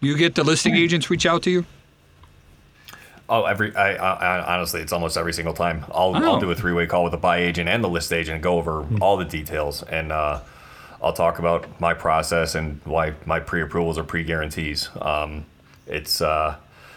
[0.00, 1.66] You get the listing agents reach out to you?
[3.28, 5.84] Oh, every I, I, I honestly, it's almost every single time.
[5.92, 6.32] I'll Oh.
[6.34, 8.42] I'll do a three way call with the buy agent and the list agent, and
[8.42, 10.40] go over all the details, and uh,
[11.02, 14.90] I'll talk about my process and why my pre approvals are pre guarantees.
[15.00, 15.46] Um,
[15.86, 16.56] it's uh,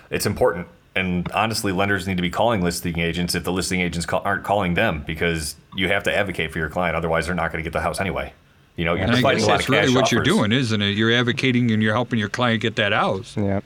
[0.09, 4.05] it's important, and honestly, lenders need to be calling listing agents if the listing agents
[4.05, 6.95] call, aren't calling them because you have to advocate for your client.
[6.95, 8.33] Otherwise, they're not going to get the house anyway.
[8.75, 10.23] You know, you're And I providing guess a lot that's of cash really what you're
[10.23, 10.95] doing, isn't it?
[10.97, 13.35] You're advocating and you're helping your client get that house.
[13.35, 13.61] yeah,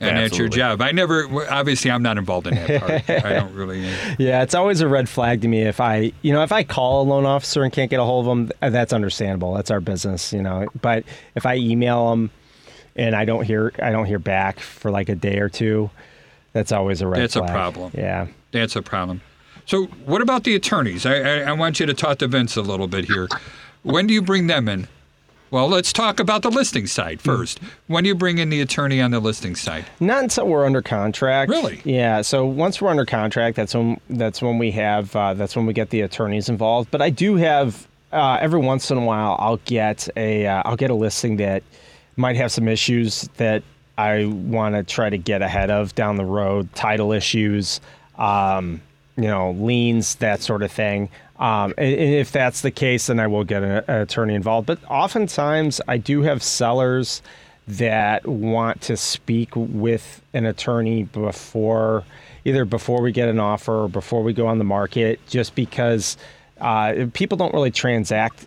[0.00, 0.80] and that's your job.
[0.82, 3.24] I never, obviously, I'm not involved in that part.
[3.24, 3.80] I don't really.
[4.18, 7.02] Yeah, it's always a red flag to me if I, you know, if I call
[7.02, 9.54] a loan officer and can't get a hold of them, uh, that's understandable.
[9.54, 10.68] That's our business, you know.
[10.80, 11.04] But
[11.34, 12.30] if I email them
[12.96, 15.90] and I don't hear, I don't hear back for like a day or two,
[16.52, 17.92] that's always a red That's a problem.
[17.94, 18.26] Yeah.
[18.52, 19.20] That's a problem.
[19.66, 21.06] So, what about the attorneys?
[21.06, 23.28] I, I, I want you to talk to Vince a little bit here.
[23.82, 24.88] When do you bring them in?
[25.50, 27.58] Well, let's talk about the listing side first.
[27.88, 29.84] When do you bring in the attorney on the listing side?
[29.98, 31.50] Not until we're under contract.
[31.50, 31.80] Really?
[31.84, 32.22] Yeah.
[32.22, 35.72] So once we're under contract, that's when that's when we have uh, that's when we
[35.72, 36.92] get the attorneys involved.
[36.92, 40.76] But I do have uh, every once in a while I'll get a uh, I'll
[40.76, 41.64] get a listing that
[42.20, 43.62] might have some issues that
[43.98, 47.80] I want to try to get ahead of down the road, title issues,
[48.18, 48.80] um,
[49.16, 51.08] you know, liens, that sort of thing.
[51.38, 54.66] Um, if that's the case, then I will get an, an attorney involved.
[54.66, 57.22] But oftentimes, I do have sellers
[57.66, 62.04] that want to speak with an attorney before
[62.44, 66.16] either before we get an offer or before we go on the market, just because
[66.60, 68.46] uh, people don't really transact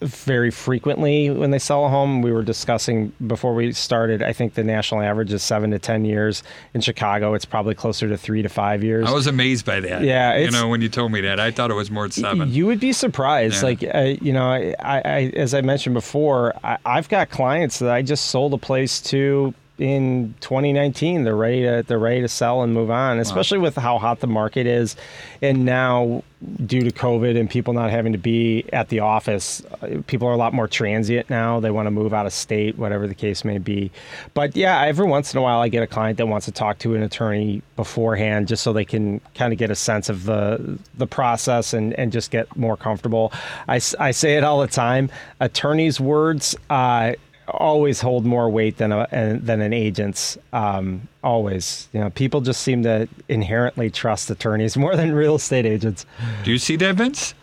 [0.00, 2.20] very frequently when they sell a home.
[2.20, 4.22] We were discussing before we started.
[4.22, 6.42] I think the national average is seven to ten years.
[6.74, 9.08] In Chicago, it's probably closer to three to five years.
[9.08, 10.02] I was amazed by that.
[10.02, 12.52] Yeah, you know, when you told me that, I thought it was more than seven.
[12.52, 13.56] You would be surprised.
[13.56, 13.62] Yeah.
[13.62, 17.90] Like, uh, you know, I, I, as I mentioned before, I, I've got clients that
[17.90, 21.24] I just sold a place to in 2019.
[21.24, 24.26] They're ready to they're ready to sell and move on, especially with how hot the
[24.26, 24.96] market is,
[25.42, 26.22] and now
[26.66, 30.32] due to COVID and people not having to be at the office, uh, people are
[30.32, 31.60] a lot more transient now.
[31.60, 33.90] They want to move out of state, whatever the case may be.
[34.34, 36.78] But yeah, every once in a while, I get a client that wants to talk
[36.80, 40.78] to an attorney beforehand, just so they can kind of get a sense of the
[40.96, 43.32] the process and and just get more comfortable.
[43.68, 45.10] i, I say it all the time.
[45.40, 46.56] Attorneys' words.
[46.70, 47.12] Uh,
[47.48, 52.40] always hold more weight than a an- than an agent's um, always you know people
[52.40, 56.06] just seem to inherently trust attorneys more than real estate agents
[56.44, 57.34] Do you see that, Vince?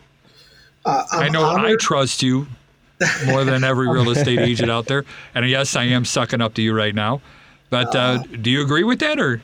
[0.85, 2.47] Uh, I'm I know I trust you
[3.25, 5.05] more than every real estate agent out there.
[5.35, 7.21] And yes, I am sucking up to you right now.
[7.69, 9.41] But uh, do you agree with that, or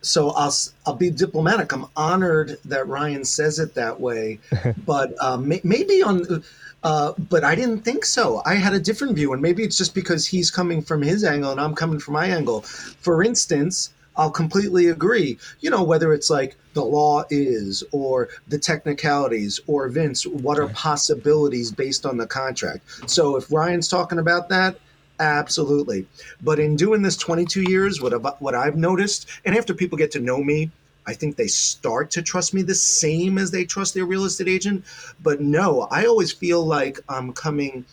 [0.00, 0.54] so I'll
[0.86, 1.72] I'll be diplomatic.
[1.72, 4.38] I'm honored that Ryan says it that way,
[4.86, 6.44] but uh, may, maybe on.
[6.84, 8.40] Uh, but I didn't think so.
[8.46, 11.50] I had a different view, and maybe it's just because he's coming from his angle
[11.50, 12.60] and I'm coming from my angle.
[12.62, 15.38] For instance, I'll completely agree.
[15.60, 20.68] You know, whether it's like the law is, or the technicalities, or Vince, what are
[20.68, 23.10] possibilities based on the contract?
[23.10, 24.78] So if Ryan's talking about that,
[25.20, 26.06] absolutely.
[26.42, 30.20] But in doing this 22 years, what what I've noticed, and after people get to
[30.20, 30.70] know me,
[31.06, 34.48] I think they start to trust me the same as they trust their real estate
[34.48, 34.84] agent.
[35.22, 37.86] But no, I always feel like I'm coming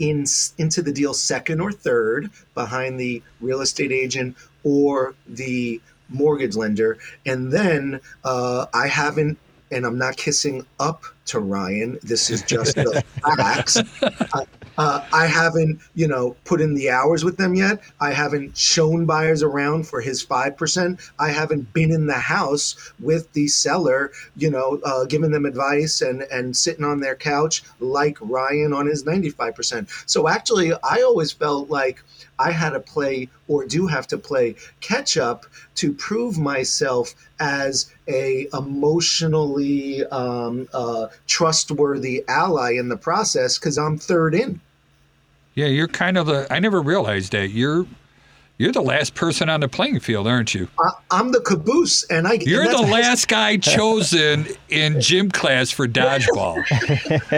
[0.00, 0.24] in
[0.58, 6.98] into the deal second or third behind the real estate agent or the mortgage lender,
[7.24, 9.38] and then uh, I haven't.
[9.70, 11.98] And I'm not kissing up to Ryan.
[12.02, 13.04] This is just the
[13.36, 13.76] facts.
[14.02, 14.44] Uh,
[14.78, 17.80] uh, I haven't, you know, put in the hours with them yet.
[18.00, 21.00] I haven't shown buyers around for his five percent.
[21.18, 26.00] I haven't been in the house with the seller, you know, uh, giving them advice
[26.00, 29.88] and and sitting on their couch like Ryan on his ninety five percent.
[30.06, 32.02] So actually, I always felt like
[32.38, 35.46] I had to play or do have to play catch up
[35.76, 43.98] to prove myself as a emotionally um, uh, trustworthy ally in the process because I'm
[43.98, 44.60] third in.
[45.54, 46.46] yeah, you're kind of the.
[46.52, 47.86] I never realized that you're
[48.58, 50.68] you're the last person on the playing field, aren't you?
[50.80, 52.34] I, I'm the caboose, and I.
[52.34, 56.56] You're and the last guy chosen in gym class for dodgeball.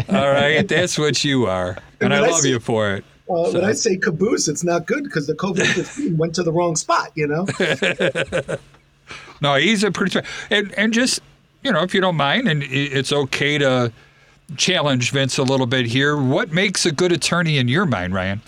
[0.15, 3.05] All right, that's what you are, and I I love see- you for it.
[3.31, 6.53] Uh, when I say caboose, it's not good because the COVID 15 went to the
[6.53, 7.13] wrong spot.
[7.15, 7.47] You know.
[9.43, 11.21] No, he's a pretty and and just
[11.65, 13.91] you know if you don't mind, and it's okay to
[14.59, 16.15] challenge Vince a little bit here.
[16.15, 18.43] What makes a good attorney in your mind, Ryan?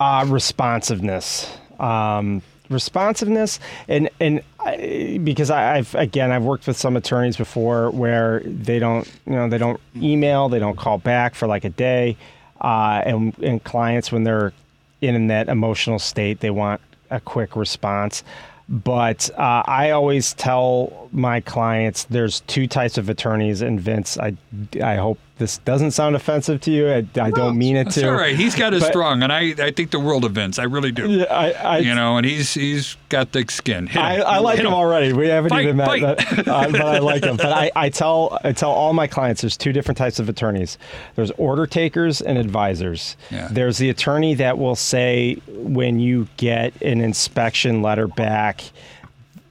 [0.00, 6.96] uh, responsiveness um, responsiveness and and I, because I, I've again I've worked with some
[6.96, 11.46] attorneys before where they don't you know they don't email they don't call back for
[11.46, 12.16] like a day
[12.64, 14.52] uh, and and clients when they're
[15.00, 18.24] in that emotional state they want a quick response.
[18.68, 24.36] But uh, I always tell my clients, there's two types of attorneys, and Vince, I,
[24.82, 26.88] I hope this doesn't sound offensive to you.
[26.88, 28.06] I, I don't mean it to.
[28.08, 28.36] all right.
[28.36, 30.58] He's got his But- strong, and I, I think the world of Vince.
[30.60, 31.08] I really do.
[31.10, 33.86] Yeah, I, I, You know, and he's he's got thick skin.
[33.88, 34.00] Him.
[34.02, 35.12] I, I like Hit him already.
[35.12, 36.02] We haven't Fight, even met, fight.
[36.04, 37.36] uh, but I like him.
[37.36, 40.78] But I, I tell I tell all my clients there's two different types of attorneys.
[41.16, 43.16] There's order takers and advisors.
[43.30, 43.48] Yeah.
[43.50, 48.62] There's the attorney that will say when you get an inspection letter back,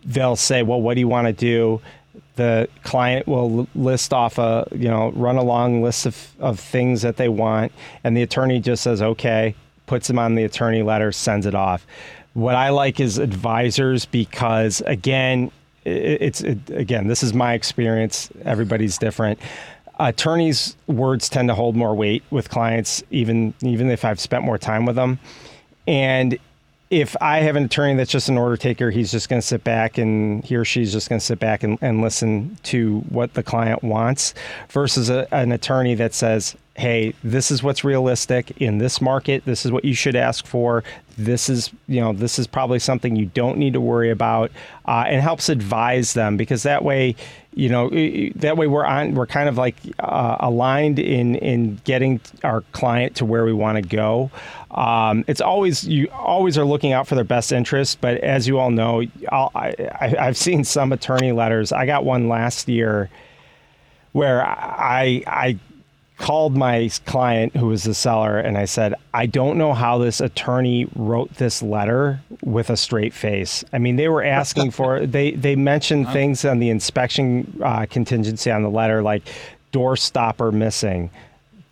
[0.05, 1.81] they'll say, "Well, what do you want to do?"
[2.35, 7.01] The client will list off a you know run a long list of, of things
[7.01, 7.71] that they want,
[8.03, 11.85] and the attorney just says, "Okay," puts them on the attorney letter, sends it off.
[12.33, 15.51] What I like is advisors because again,
[15.85, 18.29] it's it, again this is my experience.
[18.43, 19.39] Everybody's different.
[19.99, 24.57] Attorneys' words tend to hold more weight with clients, even even if I've spent more
[24.57, 25.19] time with them.
[25.87, 26.39] And
[26.93, 29.63] if I have an attorney that's just an order taker, he's just going to sit
[29.63, 33.33] back and he or she's just going to sit back and, and listen to what
[33.33, 34.35] the client wants
[34.69, 39.43] versus a, an attorney that says, hey, this is what's realistic in this market.
[39.45, 40.83] This is what you should ask for.
[41.17, 44.51] This is, you know, this is probably something you don't need to worry about
[44.85, 47.15] uh, and helps advise them because that way,
[47.55, 47.89] you know,
[48.35, 53.15] that way we're on, we're kind of like uh, aligned in, in getting our client
[53.17, 54.31] to where we want to go.
[54.71, 58.57] Um, it's always you always are looking out for their best interest, but as you
[58.57, 61.71] all know, I'll, I, I, I've seen some attorney letters.
[61.71, 63.09] I got one last year
[64.13, 65.59] where I I
[66.17, 70.21] called my client who was the seller and I said, I don't know how this
[70.21, 73.63] attorney wrote this letter with a straight face.
[73.73, 78.51] I mean, they were asking for they they mentioned things on the inspection uh, contingency
[78.51, 79.23] on the letter like
[79.71, 81.09] door stopper missing.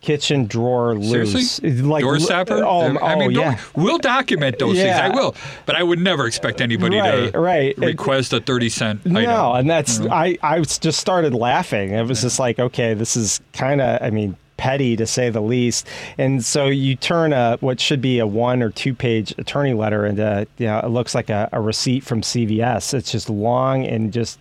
[0.02, 1.72] Kitchen drawer loose, Seriously?
[1.82, 2.62] like Door stopper?
[2.64, 3.58] Oh, I mean, oh, yeah.
[3.74, 4.98] we'll document those Yeah.
[5.00, 5.14] things.
[5.14, 5.34] I will,
[5.64, 7.78] but I would never expect anybody Right, to right.
[7.78, 9.12] Request a thirty cent item.
[9.22, 11.92] No, and that's I I just started laughing.
[11.92, 15.40] It was just like, okay, this is kind of I mean petty to say the
[15.40, 15.86] least.
[16.18, 20.04] And so you turn a what should be a one or two page attorney letter
[20.04, 22.92] into you know it looks like a, a receipt from CVS.
[22.94, 24.38] It's just long and just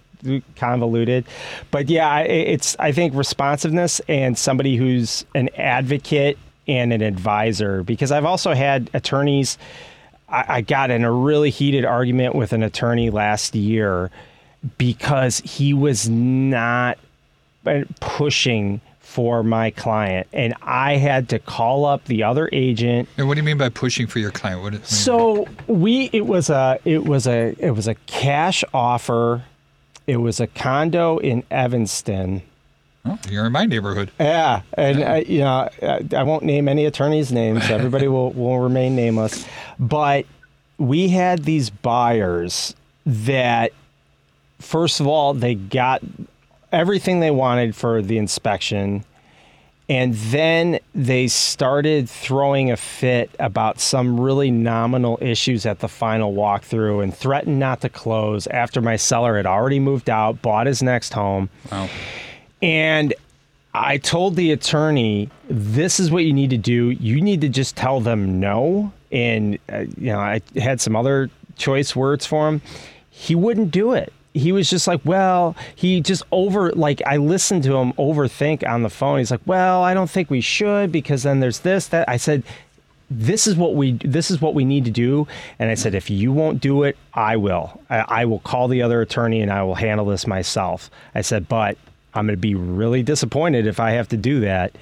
[0.56, 1.26] convoluted.
[1.72, 8.12] But yeah, it's I think responsiveness and somebody who's an advocate and an advisor because
[8.12, 9.58] I've also had attorneys
[10.30, 14.10] I, I got in a really heated argument with an attorney last year
[14.78, 16.98] because he was not
[18.00, 23.34] pushing for my client and I had to call up the other agent And what
[23.34, 24.62] do you mean by pushing for your client?
[24.62, 24.88] What, what do you mean?
[24.88, 29.44] so we it was a it was a it was a cash offer
[30.12, 32.42] it was a condo in Evanston
[33.04, 34.12] Oh, you're in my neighborhood.
[34.20, 37.64] yeah, and uh, you know, I, I won't name any attorneys' names.
[37.72, 39.44] Everybody will will remain nameless.
[39.80, 40.28] But
[40.78, 42.76] we had these buyers
[43.08, 43.72] that,
[44.60, 46.04] first of all, they got
[46.72, 49.04] everything they wanted for the inspection.
[49.92, 56.34] And then they started throwing a fit about some really nominal issues at the final
[56.34, 60.82] walkthrough and threatened not to close after my seller had already moved out, bought his
[60.82, 61.50] next home.
[61.70, 61.90] Wow.
[62.62, 63.14] And
[63.74, 66.92] I told the attorney, this is what you need to do.
[66.92, 68.94] You need to just tell them no.
[69.12, 72.62] And, uh, you know, I had some other choice words for him.
[73.10, 74.14] He wouldn't do it.
[74.34, 78.84] He was just like, well, he just over, like, I listened to him overthink on
[78.84, 79.20] the phone.
[79.20, 82.08] He's like, well, I don't think we should because then there's this, that.
[82.08, 82.44] I said,
[83.12, 85.28] this is what we this is what we need to do.
[85.60, 87.80] And i said if you won't do it i will.
[87.90, 90.90] I, I will call the other attorney and i will handle this myself.
[91.14, 91.78] I said but
[92.14, 94.74] i'm going to be really disappointed if i have to do that.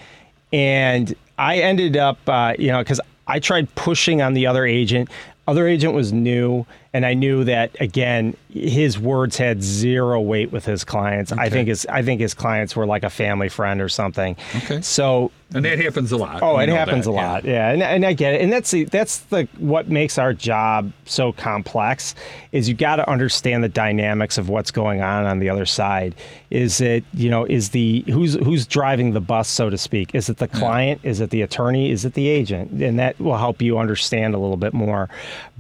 [0.54, 5.10] And i ended up uh, you know because i tried pushing on the other agent.
[5.48, 10.66] Other agent was new and i knew that again his words had zero weight with
[10.66, 13.90] his clients i think his i think his clients were like a family friend or
[13.90, 14.82] something Okay.
[14.82, 16.44] so And that happens a lot.
[16.44, 17.44] Oh, it happens that, a lot.
[17.44, 18.42] Yeah, and, and I get it.
[18.42, 22.14] And that's the that's the what makes our job so complex
[22.52, 26.14] is you got to understand the dynamics of what's going on on the other side.
[26.52, 30.14] Is it you know is the who's who's driving the bus so to speak?
[30.14, 31.02] Is it the client?
[31.04, 31.90] Is it the attorney?
[31.90, 32.72] Is it the agent?
[32.84, 35.10] And that will help you understand a little bit more.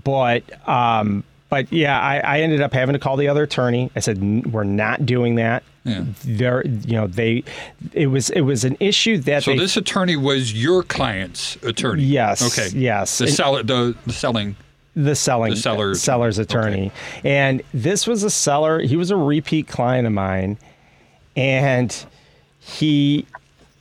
[0.03, 3.91] But um, but yeah, I, I ended up having to call the other attorney.
[3.95, 5.63] I said we're not doing that.
[5.83, 6.03] Yeah.
[6.23, 7.43] There, you know, they,
[7.93, 12.03] it was it was an issue that So they this attorney was your client's attorney.
[12.03, 12.77] Yes, Okay.
[12.77, 13.17] yes.
[13.17, 14.55] The seller, the, the selling.
[14.95, 16.91] the selling The seller- seller's attorney
[17.23, 20.57] and this was a seller he was a repeat client of mine
[21.35, 22.05] and
[22.59, 23.25] he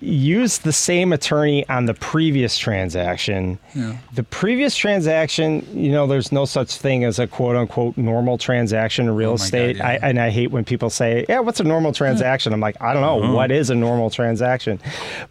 [0.00, 3.58] used the same attorney on the previous transaction.
[4.14, 9.06] The previous transaction, you know, there's no such thing as a quote unquote normal transaction
[9.08, 9.76] in real Oh my God, estate.
[9.76, 9.86] yeah.
[9.88, 12.52] I, and I hate when people say, yeah, what's a normal transaction?
[12.52, 13.22] I'm like, I don't know.
[13.24, 13.32] Uh-huh.
[13.34, 14.78] What is a normal transaction?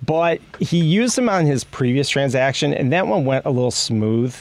[0.05, 4.35] But he used them on his previous transaction, and that one went a little smooth.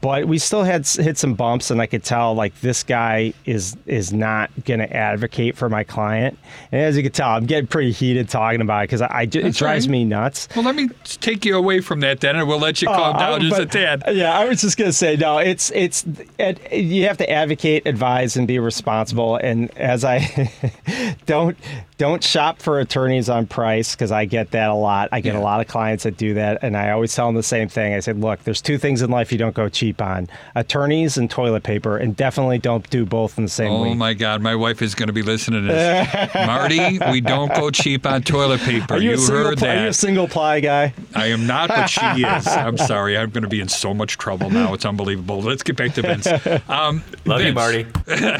[0.00, 3.76] But we still had hit some bumps, and I could tell like this guy is
[3.86, 6.38] is not going to advocate for my client.
[6.70, 9.22] And as you can tell, I'm getting pretty heated talking about it because I, I
[9.24, 9.92] it That's drives right.
[9.92, 10.48] me nuts.
[10.56, 13.18] Well, let me take you away from that then, and we'll let you calm Uh,
[13.18, 14.02] down just a tad.
[14.12, 15.38] Yeah, I was just gonna say no.
[15.38, 16.04] It's it's
[16.38, 19.36] it, you have to advocate, advise, and be responsible.
[19.36, 20.50] And as I
[21.26, 21.56] don't
[22.02, 25.08] don't shop for attorneys on price because I get that a lot.
[25.12, 25.40] I get Yeah.
[25.40, 27.94] a lot of clients that do that, and I always tell them the same thing.
[27.94, 31.30] I said, look, there's two things in life you don't go cheap on: attorneys and
[31.30, 33.76] toilet paper, and definitely don't do both in the same way.
[33.78, 33.96] Oh week.
[33.98, 36.34] my God, my wife is going to be listening to this.
[36.34, 38.94] Marty, we don't go cheap on toilet paper.
[38.94, 40.94] Are you, you a single heard ply, are you a single ply guy?
[41.14, 42.46] I am not, but she is.
[42.48, 43.16] I'm sorry.
[43.16, 44.74] I'm going to be in so much trouble now.
[44.74, 45.40] It's unbelievable.
[45.40, 46.26] Let's get back to Vince.
[46.68, 47.54] Um, Love you, Vince.
[47.54, 47.86] Marty.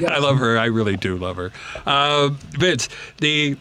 [0.06, 0.58] I love her.
[0.58, 1.52] I really do love her.
[1.86, 2.88] Uh, Vince,
[3.18, 3.51] the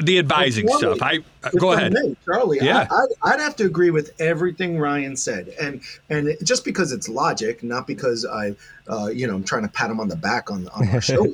[0.00, 0.98] the advising stuff.
[1.02, 1.92] I uh, go ahead.
[1.92, 2.58] may, Charlie.
[2.60, 2.86] Yeah.
[2.90, 5.80] I, I'd, I'd have to agree with everything Ryan said, and
[6.10, 8.54] and it- just because it's logic, not because I,
[8.88, 11.26] uh, you know, I'm trying to pat him on the back on on our show.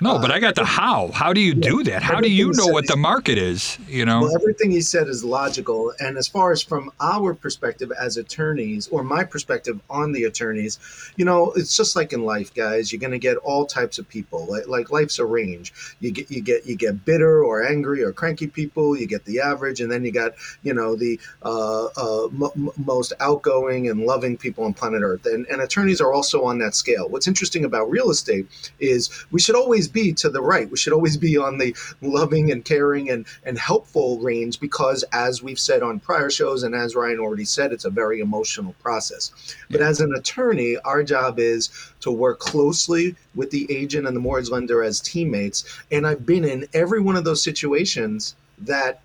[0.00, 1.08] No, but I got the how.
[1.12, 2.02] How do you do that?
[2.02, 3.78] How do you know what the market is?
[3.88, 4.22] You know.
[4.22, 5.92] Well, everything he said is logical.
[6.00, 10.78] And as far as from our perspective as attorneys, or my perspective on the attorneys,
[11.16, 12.92] you know, it's just like in life, guys.
[12.92, 14.46] You're going to get all types of people.
[14.46, 15.72] Like, like life's a range.
[16.00, 18.96] You get you get you get bitter or angry or cranky people.
[18.96, 20.32] You get the average, and then you got
[20.62, 25.26] you know the uh, uh, m- most outgoing and loving people on planet Earth.
[25.26, 27.08] And, and attorneys are also on that scale.
[27.08, 28.46] What's interesting about real estate
[28.80, 30.70] is we should always be to the right.
[30.70, 35.42] We should always be on the loving and caring and, and helpful range because, as
[35.42, 39.32] we've said on prior shows, and as Ryan already said, it's a very emotional process.
[39.70, 41.70] But as an attorney, our job is
[42.00, 45.64] to work closely with the agent and the mortgage lender as teammates.
[45.90, 49.00] And I've been in every one of those situations that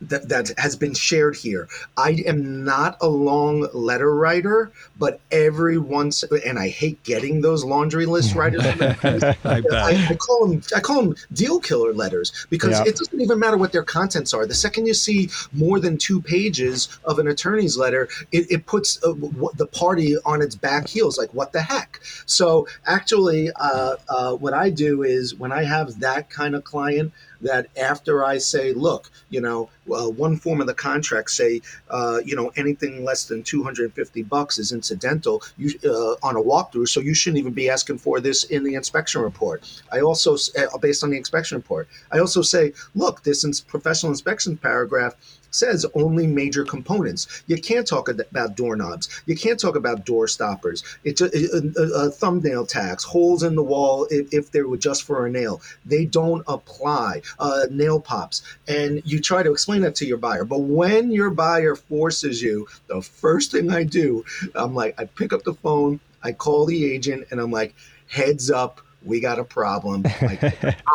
[0.00, 1.68] that, that has been shared here.
[1.96, 7.64] I am not a long letter writer, but every once and I hate getting those
[7.64, 8.62] laundry list writers.
[8.64, 10.06] I I.
[10.10, 12.84] I call them I call them deal killer letters because Yeah.
[12.86, 14.46] it doesn't even matter what their contents are.
[14.46, 19.02] The second you see more than two pages of an attorney's letter, it, it puts
[19.04, 19.12] uh,
[19.54, 21.16] the party on its back heels.
[21.18, 22.00] Like what the heck?
[22.26, 27.12] So actually, uh, uh, what I do is when I have that kind of client.
[27.40, 31.60] That after I say, look, you know, uh, one form of the contract say,
[31.90, 36.88] uh, you know, anything less than 250 bucks is incidental you, uh, on a walkthrough,
[36.88, 39.82] so you shouldn't even be asking for this in the inspection report.
[39.92, 44.56] I also, uh, based on the inspection report, I also say, look, this professional inspection
[44.56, 45.14] paragraph
[45.54, 47.42] says only major components.
[47.46, 49.08] You can't talk about doorknobs.
[49.26, 50.82] You can't talk about door stoppers.
[51.04, 55.02] It's a, a, a- thumbnail tax, holes in the wall if, if they were just
[55.04, 55.60] for a nail.
[55.84, 57.22] They don't apply.
[57.38, 58.42] Uh, nail pops.
[58.68, 60.44] And you try to explain that to your buyer.
[60.44, 64.24] But when your buyer forces you, the first thing I do,
[64.54, 67.74] I'm like, I pick up the phone, I call the agent, and I'm like,
[68.08, 68.80] heads up.
[69.04, 70.04] We got a problem.
[70.22, 70.42] Like,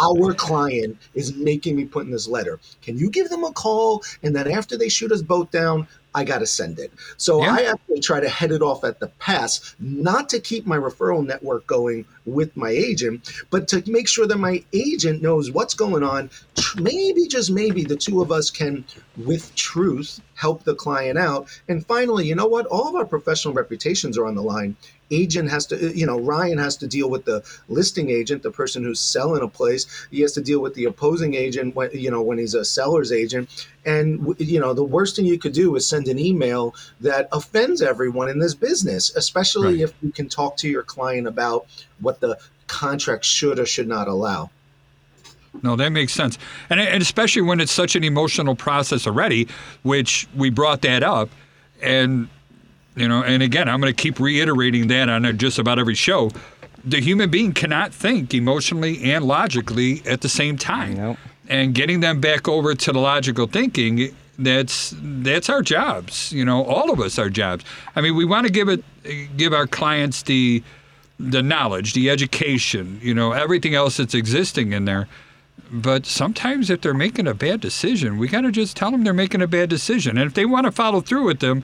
[0.01, 2.59] our client is making me put in this letter.
[2.81, 4.03] Can you give them a call?
[4.23, 6.91] And then after they shoot us both down, I got to send it.
[7.17, 7.55] So Yeah.
[7.55, 11.25] I actually try to head it off at the pass, not to keep my referral
[11.25, 16.03] network going with my agent, but to make sure that my agent knows what's going
[16.03, 16.29] on.
[16.57, 18.85] Tr- Maybe, just maybe, the two of us can,
[19.17, 21.47] with truth, help the client out.
[21.67, 22.65] And finally, you know what?
[22.67, 24.75] All of our professional reputations are on the line.
[25.11, 28.83] Agent has to, you know, Ryan has to deal with the listing agent, the person
[28.83, 29.87] who's selling a place.
[30.11, 33.11] He has to deal with the opposing agent when, you know, when he's a seller's
[33.11, 33.49] agent.
[33.85, 37.81] And, you know, the worst thing you could do is send an email that offends
[37.81, 39.81] everyone in this business, especially Right.
[39.81, 41.65] if you can talk to your client about
[42.01, 42.37] what the
[42.67, 44.49] contract should or should not allow.
[45.63, 46.37] No, that makes sense,
[46.69, 49.47] and, and especially when it's such an emotional process already,
[49.81, 51.29] which we brought that up,
[51.81, 52.29] and
[52.95, 56.31] you know, and again, I'm going to keep reiterating that on just about every show.
[56.83, 61.17] The human being cannot think emotionally and logically at the same time, Nope.
[61.47, 64.15] and getting them back over to the logical thinking.
[64.37, 66.63] That's that's our jobs, you know.
[66.63, 67.65] All of us our jobs.
[67.95, 68.83] I mean, we want to give it,
[69.35, 70.63] give our clients the,
[71.19, 75.07] the knowledge, the education, you know, everything else that's existing in there.
[75.71, 79.13] But sometimes if they're making a bad decision, we got to just tell them they're
[79.13, 80.17] making a bad decision.
[80.17, 81.63] And if they want to follow through with them,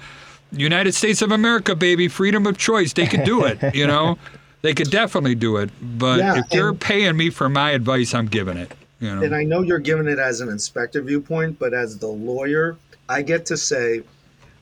[0.52, 4.18] United States of America, baby, freedom of choice, they could do it, you know?
[4.66, 5.70] They could definitely do it.
[5.80, 8.72] But Yeah, if you're paying me for my advice, I'm giving it.
[9.00, 12.08] You know, and I know you're giving it as an inspector viewpoint, but as the
[12.08, 12.76] lawyer,
[13.08, 14.02] I get to say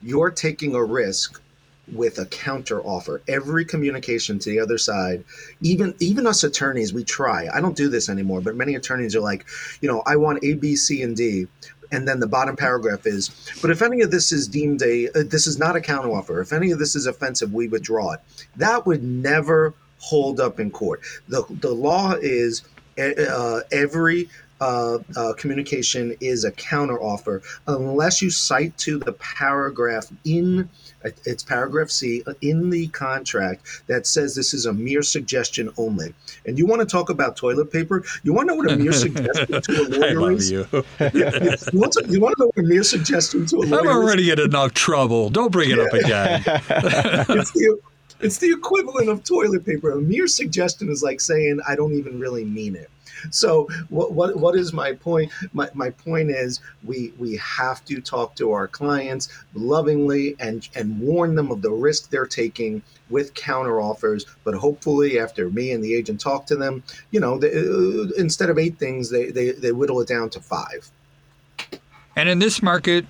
[0.02, 1.42] you're taking a risk
[1.92, 3.22] with a counter offer.
[3.28, 5.24] Every communication to the other side,
[5.62, 7.48] even even us attorneys, we try.
[7.54, 9.46] I don't do this anymore, but many attorneys are like,
[9.82, 11.48] you know, I want A, B, C, and D.
[11.92, 13.30] And then the bottom paragraph is,
[13.62, 16.42] but if any of this is deemed a, uh, this is not a counteroffer.
[16.42, 18.20] If any of this is offensive, we withdraw it.
[18.56, 21.02] That would never hold up in court.
[21.28, 22.64] The the law is
[22.98, 24.30] uh, every
[24.60, 30.70] uh, uh, communication is a counteroffer unless you cite to the paragraph in
[31.26, 36.14] it's paragraph C in the contract that says this is a mere suggestion only.
[36.46, 38.04] And you want to talk about toilet paper?
[38.24, 40.52] You want to know what a mere suggestion to a lawyer I love is?
[40.52, 40.68] you.
[40.72, 43.88] you, want to, you want to know what a mere suggestion to a lawyer I'm
[43.88, 43.96] is?
[43.96, 45.30] already in enough trouble.
[45.30, 46.44] Don't bring it up again.
[46.46, 47.80] it's the
[48.20, 49.92] it's the equivalent of toilet paper.
[49.92, 52.90] A mere suggestion is like saying I don't even really mean it.
[53.32, 55.32] So what what, what is my point?
[55.54, 61.00] My, my point is we we have to talk to our clients lovingly and and
[61.00, 64.26] warn them of the risk they're taking with counter offers.
[64.44, 68.50] But hopefully, after me and the agent talk to them, you know, they, uh, instead
[68.50, 70.90] of eight things, they, they they whittle it down to five.
[72.16, 73.06] And in this market,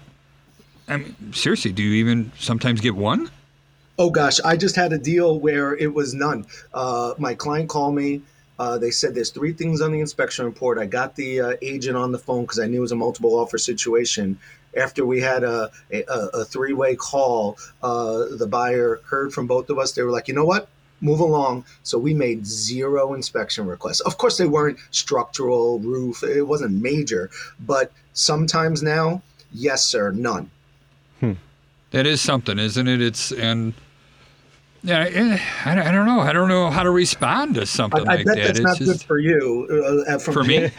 [0.87, 3.29] I mean, seriously, do you even sometimes get one?
[3.99, 6.45] Oh gosh, I just had a deal where it was none.
[6.73, 8.21] Uh, my client called me.
[8.59, 10.77] Uh, they said there's three things on the inspection report.
[10.77, 13.33] I got the uh, agent on the phone because I knew it was a multiple
[13.35, 14.37] offer situation.
[14.77, 19.69] After we had a, a, a three way call, uh, the buyer heard from both
[19.69, 19.93] of us.
[19.93, 20.67] They were like, you know what?
[21.01, 21.65] Move along.
[21.83, 23.99] So we made zero inspection requests.
[24.01, 27.29] Of course, they weren't structural, roof, it wasn't major,
[27.59, 30.49] but sometimes now, yes, sir, none.
[31.93, 33.01] That is something, isn't it?
[33.01, 33.82] It's and yeah,
[34.85, 36.19] I, I don't know.
[36.19, 38.43] I don't know how to respond to I, something I like bet that.
[38.47, 40.03] that's It's not just good for you.
[40.07, 40.69] Uh, from for me.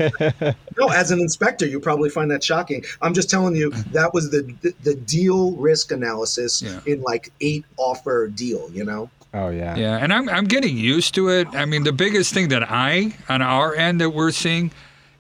[0.79, 2.85] No, as an inspector, you probably find that shocking.
[3.01, 6.81] I'm just telling you that was the the, the deal risk analysis Yeah.
[6.87, 8.69] in like eight offer deal.
[8.73, 9.75] You know, Oh yeah.
[9.77, 11.49] Yeah, and I'm I'm getting used to it.
[11.55, 14.71] I mean, the biggest thing that I on our end that we're seeing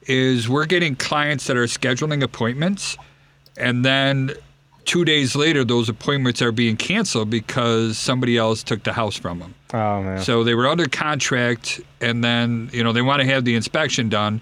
[0.07, 2.97] is we're getting clients that are scheduling appointments,
[3.57, 4.32] and then
[4.85, 9.39] two days later, those appointments are being canceled because somebody else took the house from
[9.39, 9.55] them.
[9.72, 10.20] Oh man.
[10.22, 14.09] So they were under contract, and then you know they want to have the inspection
[14.09, 14.41] done,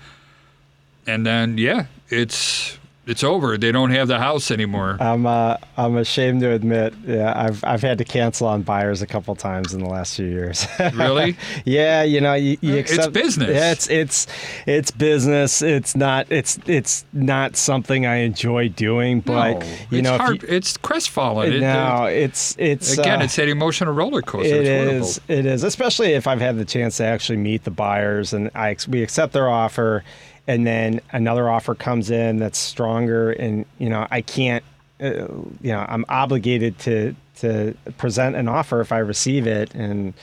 [1.06, 3.58] and then yeah, it's it's over.
[3.58, 4.96] They don't have the house anymore.
[5.00, 9.06] I'm uh, I'm ashamed to admit, yeah, I've I've had to cancel on buyers a
[9.06, 10.66] couple times in the last few years.
[10.94, 11.36] Really?
[11.64, 13.50] yeah, you know, you, you It's business.
[13.50, 14.26] Yeah, it's it's
[14.66, 15.62] it's business.
[15.62, 20.42] It's not it's it's not something I enjoy doing, but no, you it's know, hard.
[20.42, 21.52] you- it's crestfallen.
[21.52, 24.54] It- no, it's it's Again, uh, it's that emotional roller coaster.
[24.54, 25.20] It it's is.
[25.28, 25.64] It is.
[25.64, 29.32] Especially if I've had the chance to actually meet the buyers and I we accept
[29.32, 30.04] their offer,
[30.46, 34.64] and then another offer comes in that's stronger, and you know I can't.
[35.00, 35.26] Uh,
[35.60, 40.14] you know I'm obligated to to present an offer if I receive it, and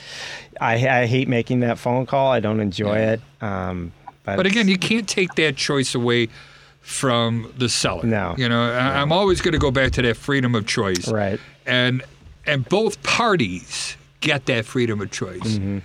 [0.62, 2.32] I, I hate making that phone call.
[2.32, 3.22] I don't enjoy it.
[3.42, 3.92] Um,
[4.24, 6.30] but, But again, you can't take that choice away
[6.82, 8.04] from the seller.
[8.04, 8.36] No.
[8.38, 11.08] You know, I, I'm always going to go back to that freedom of choice.
[11.10, 11.40] right.
[11.66, 12.04] And
[12.46, 15.40] and both parties get that freedom of choice.
[15.42, 15.80] Mm-hmm.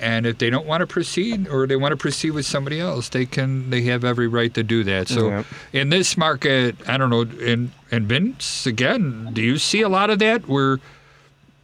[0.00, 3.10] And if they don't want to proceed or they want to proceed with somebody else,
[3.10, 5.08] they can they have every right to do that.
[5.08, 5.46] So Yep.
[5.74, 10.10] in this market, I don't know, in and Vince, again, do you see a lot
[10.10, 10.78] of that where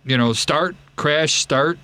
[0.07, 1.79] you know, start, crash, start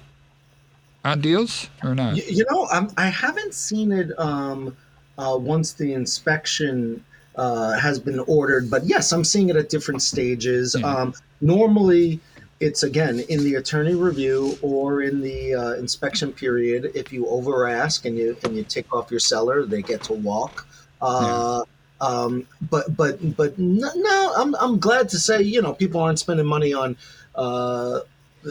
[1.05, 2.17] on deals or not?
[2.17, 4.75] you, you know, I'm, I haven't seen it um,
[5.19, 7.05] uh, once the inspection
[7.37, 10.77] uh, has been ordered, but yes, I'm seeing it at different stages.
[10.79, 10.87] Yeah.
[10.87, 12.21] Um, normally,
[12.63, 16.93] it's again in the attorney review or in the uh, inspection period.
[16.95, 20.13] If you over ask and you and you tick off your seller, they get to
[20.13, 20.67] walk.
[21.01, 21.65] Uh,
[22.01, 26.21] um, but but but no, no, I'm I'm glad to say you know people aren't
[26.21, 26.97] spending money on
[27.35, 28.01] uh,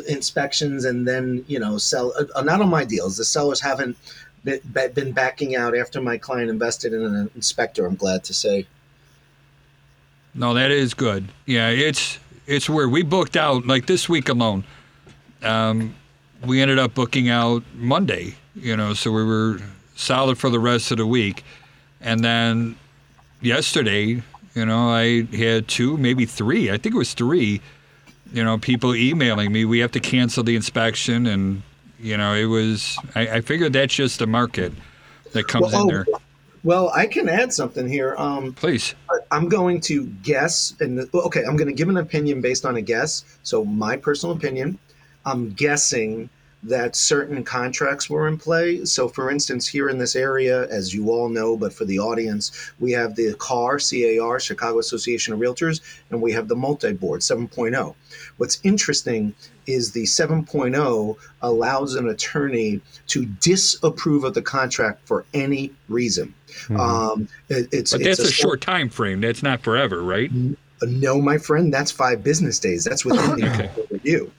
[0.10, 3.16] inspections and then you know sell uh, not on my deals.
[3.16, 3.98] The sellers haven't
[4.44, 4.60] been,
[4.94, 7.86] been backing out after my client invested in an inspector.
[7.86, 8.68] I'm glad to say.
[10.34, 11.30] No, that is good.
[11.46, 12.20] Yeah, it's
[12.52, 14.66] it's where we booked out like this week alone.
[15.42, 15.96] Um,
[16.46, 19.60] we ended up booking out Monday, you know, so we were
[19.96, 21.44] solid for the rest of the week.
[22.02, 22.76] And then
[23.42, 24.22] yesterday,
[24.54, 26.70] you know, I had two, maybe three.
[26.70, 27.62] I think it was three.
[28.34, 31.64] You know, people emailing me, we have to cancel the inspection, and
[32.00, 32.98] you know, it was.
[33.14, 34.72] I, I figured that's just the market
[35.34, 36.06] that comes Well, in oh, there.
[36.64, 38.16] Well, I can add something here.
[38.18, 38.94] Um, Please.
[39.32, 42.82] I'm going to guess, and okay, I'm going to give an opinion based on a
[42.82, 43.26] guess.
[43.44, 44.78] So, my personal opinion,
[45.26, 46.30] I'm guessing
[46.64, 48.86] that certain contracts were in play.
[48.86, 52.72] So, for instance, here in this area, as you all know, but for the audience,
[52.80, 57.22] we have the CAR, CAR, Chicago Association of Realtors, and we have the multi board
[57.22, 57.96] 7.0.
[58.38, 59.34] What's interesting
[59.68, 66.34] is the 7.0 allows an attorney to disapprove of the contract for any reason.
[66.64, 66.80] Mm-hmm.
[66.80, 69.22] Um, it, it's but that's it's a, a short time frame.
[69.22, 70.32] That's not forever, right?
[70.84, 72.84] No, my friend, that's five business days.
[72.84, 73.72] That's within the okay.
[73.90, 74.32] review.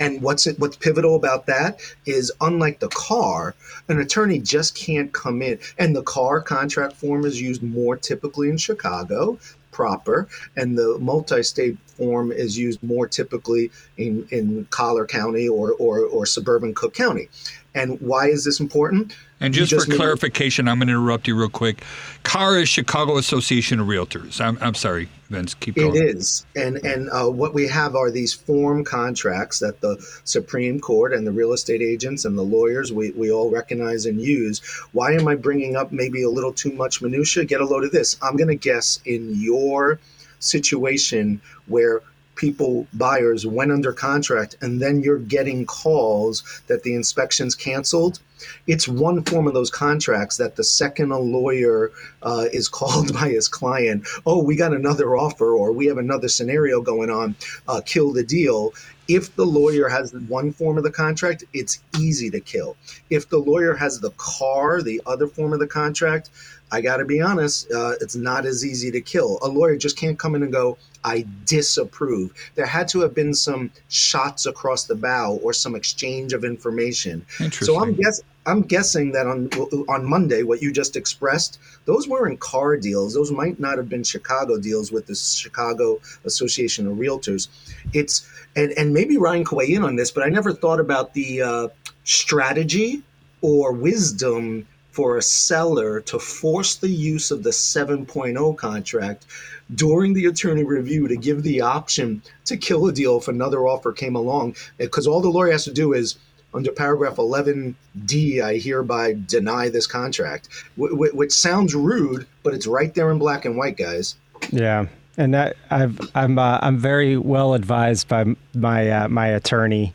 [0.00, 3.54] And what's it, what's pivotal about that is unlike the car,
[3.88, 5.58] an attorney just can't come in.
[5.78, 9.38] And the car contract form is used more typically in Chicago
[9.72, 16.00] proper, and the multi-state form is used more typically in, in Collar County or, or,
[16.00, 17.28] or suburban Cook County.
[17.74, 19.14] And why is this important?
[19.38, 21.82] And just, just for clarification, I'm going to interrupt you real quick.
[22.24, 24.40] CAR is Chicago Association of Realtors.
[24.40, 25.54] I'm, I'm sorry, Vince.
[25.54, 25.94] Keep going.
[25.94, 30.80] It is, and and uh, what we have are these form contracts that the Supreme
[30.80, 34.60] Court and the real estate agents and the lawyers we, we all recognize and use.
[34.92, 37.44] Why am I bringing up maybe a little too much minutia?
[37.44, 38.16] Get a load of this.
[38.20, 40.00] I'm going to guess in your
[40.40, 42.02] situation where
[42.40, 48.18] people buyers went under contract and then you're getting calls that the inspections canceled
[48.66, 53.28] it's one form of those contracts that the second a lawyer uh, is called by
[53.28, 57.36] his client oh we got another offer or we have another scenario going on
[57.68, 58.72] uh, kill the deal
[59.06, 62.76] if the lawyer has one form of the contract, it's easy to kill.
[63.10, 66.30] If the lawyer has the car, the other form of the contract,
[66.72, 69.38] I got to be honest, uh, it's not as easy to kill.
[69.42, 72.32] A lawyer just can't come in and go, I disapprove.
[72.54, 77.24] There had to have been some shots across the bow or some exchange of information.
[77.50, 79.48] So I'm guess I'm guessing that on
[79.88, 83.14] on Monday, what you just expressed, those weren't car deals.
[83.14, 87.48] Those might not have been Chicago deals with the Chicago Association of Realtors.
[87.92, 91.14] It's and and maybe Ryan could weigh in on this, but I never thought about
[91.14, 91.68] the uh,
[92.04, 93.02] strategy
[93.40, 99.26] or wisdom for a seller to force the use of the 7.0 contract
[99.74, 103.92] during the attorney review to give the option to kill a deal if another offer
[103.92, 104.56] came along.
[104.78, 106.16] Because all the lawyer has to do is,
[106.52, 113.10] under paragraph 11D, I hereby deny this contract, which sounds rude, but it's right there
[113.12, 114.16] in black and white, guys.
[114.50, 114.86] Yeah.
[115.16, 118.24] And that I've, I'm uh, I'm very well advised by
[118.54, 119.92] my uh, my attorney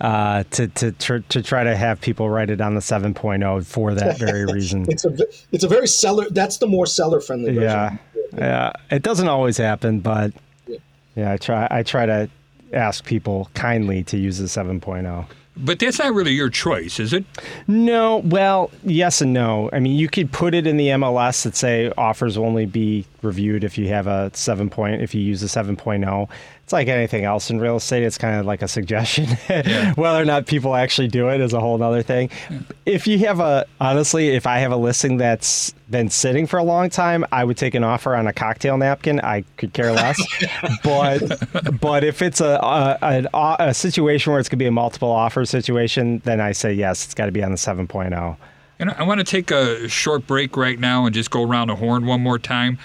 [0.00, 3.94] uh, to, to, to to try to have people write it on the 7.0 for
[3.94, 4.86] that very reason.
[4.88, 5.16] it's a
[5.52, 6.26] it's a very seller.
[6.30, 7.62] That's the more seller friendly version.
[7.64, 7.96] Yeah,
[8.36, 8.72] yeah.
[8.90, 10.32] It doesn't always happen, but
[10.66, 10.78] yeah.
[11.16, 12.30] yeah, I try I try to
[12.72, 15.26] ask people kindly to use the 7.0.
[15.58, 17.24] But that's not really your choice, is it?
[17.66, 18.18] No.
[18.18, 19.70] Well, yes and no.
[19.72, 23.06] I mean, you could put it in the MLS that say offers will only be
[23.22, 26.28] reviewed if you have a 7 point if you use a 7.0
[26.68, 28.02] it's like anything else in real estate.
[28.02, 29.26] It's kind of like a suggestion.
[29.48, 29.94] Yeah.
[29.94, 32.30] Whether or not people actually do it is a whole other thing.
[32.50, 32.58] Yeah.
[32.84, 36.62] If you have a, honestly, if I have a listing that's been sitting for a
[36.62, 39.20] long time, I would take an offer on a cocktail napkin.
[39.20, 40.20] I could care less.
[40.84, 44.72] but, but if it's a, a, a, a situation where it's going to be a
[44.72, 48.36] multiple offer situation, then I say yes, it's got to be on the 7.0.
[48.80, 51.76] And I want to take a short break right now and just go around the
[51.76, 52.78] horn one more time.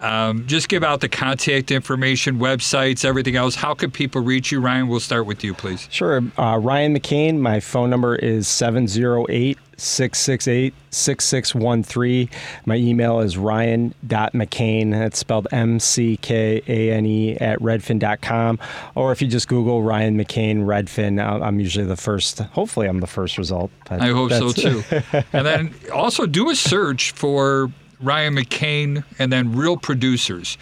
[0.00, 3.54] Um, just give out the contact information, websites, everything else.
[3.54, 4.88] How can people reach you, Ryan?
[4.88, 5.88] We'll start with you, please.
[5.90, 6.22] Sure.
[6.36, 12.28] Uh, Ryan McKane, my phone number is 708 668 6613.
[12.66, 14.90] My email is ryan.mckane.
[14.90, 18.58] That's spelled M C K A N E at redfin.com.
[18.94, 22.38] Or if you just Google Ryan McKane Redfin, I'm usually the first.
[22.38, 23.70] Hopefully, I'm the first result.
[23.90, 24.82] I hope so too.
[25.32, 27.70] and then also do a search for
[28.00, 30.58] Ryan McKane, and then Real Producers.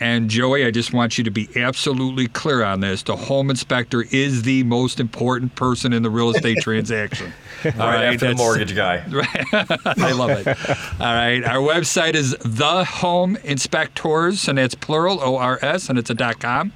[0.00, 3.04] And Joey, I just want you to be absolutely clear on this.
[3.04, 7.32] The home inspector is the most important person in the real estate transaction.
[7.64, 9.04] All right, after the mortgage guy.
[9.84, 10.48] I love it.
[10.48, 11.44] All right.
[11.44, 16.14] Our website is The Home Inspectors, and it's plural, O R S, and it's a
[16.14, 16.72] dot com.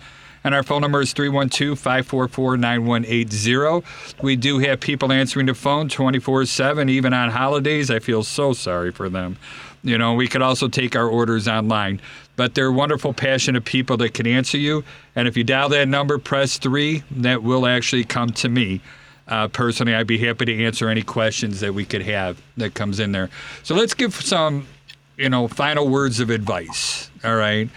[0.46, 3.84] And our phone number is 312 544 9180.
[4.22, 7.90] We do have people answering the phone 24 7, even on holidays.
[7.90, 9.38] I feel so sorry for them.
[9.82, 12.00] You know, we could also take our orders online,
[12.36, 14.84] but they're wonderful, passionate people that can answer you.
[15.16, 18.80] And if you dial that number, press three, that will actually come to me.
[19.26, 23.00] Uh, personally, I'd be happy to answer any questions that we could have that comes
[23.00, 23.30] in there.
[23.64, 24.68] So let's give some,
[25.16, 27.10] you know, final words of advice.
[27.24, 27.68] All right,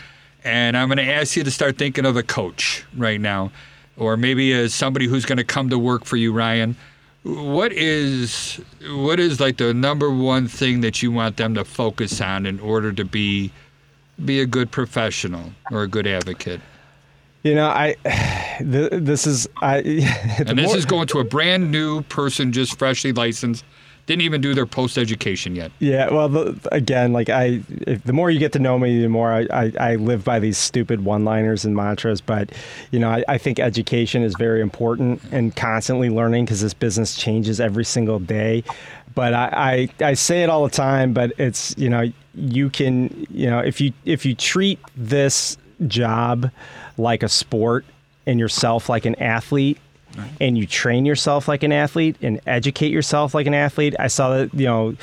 [0.50, 3.52] and I'm going to ask you to start thinking of a coach right now,
[3.98, 6.76] or maybe as somebody who's going to come to work for you, Ryan.
[7.24, 12.22] What is what is like the number one thing that you want them to focus
[12.22, 13.52] on in order to be
[14.24, 16.62] be a good professional or a good advocate?
[17.44, 17.96] You know, I
[18.60, 19.78] th- this is I.
[20.48, 23.66] And this more- is going to a brand new person, just freshly licensed,
[24.10, 25.72] didn't even do their post education yet.
[25.78, 29.08] Yeah, well, the, again, like I, if, the more you get to know me, the
[29.08, 32.20] more I, I, I live by these stupid one-liners and mantras.
[32.20, 32.50] But
[32.90, 37.16] you know, I, I think education is very important and constantly learning because this business
[37.16, 38.64] changes every single day.
[39.14, 41.14] But I, I, I say it all the time.
[41.14, 45.56] But it's you know, you can you know if you if you treat this
[45.86, 46.50] job
[46.98, 47.86] like a sport
[48.26, 49.78] and yourself like an athlete
[50.42, 53.96] and you train yourself like an athlete and educate yourself like an athlete.
[54.00, 54.96] I saw that, you know,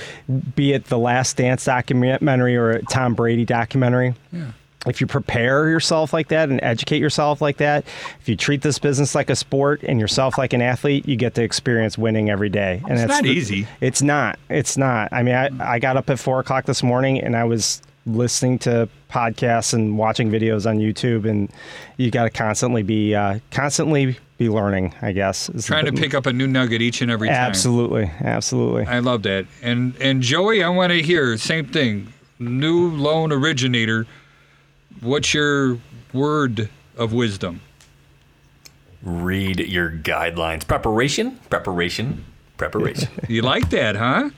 [0.54, 4.14] be it the Last Dance documentary or a Tom Brady documentary.
[4.32, 4.50] Yeah
[4.86, 7.84] If you prepare yourself like that and educate yourself like that,
[8.20, 11.34] if you treat this business like a sport and yourself like an athlete, you get
[11.34, 12.80] to experience winning every day.
[12.84, 13.66] And It's that's not the- easy.
[13.80, 14.38] It's not.
[14.48, 15.12] It's not.
[15.12, 18.60] I mean, I, I got up at four o'clock this morning and I was listening
[18.60, 21.50] to podcasts and watching videos on YouTube, and
[21.96, 24.94] you got to constantly be uh, constantly be learning.
[25.02, 27.36] I guess is Trying to pick up a new nugget each and every time.
[27.36, 28.86] Absolutely, absolutely.
[28.86, 29.46] I love that.
[29.62, 32.12] And and Joey, I want to hear same thing.
[32.38, 34.06] New loan originator.
[35.00, 35.78] What's your
[36.12, 37.60] word of wisdom?
[39.02, 40.66] Read your guidelines.
[40.66, 42.24] Preparation, preparation,
[42.56, 43.08] preparation.
[43.28, 44.30] You like that, huh?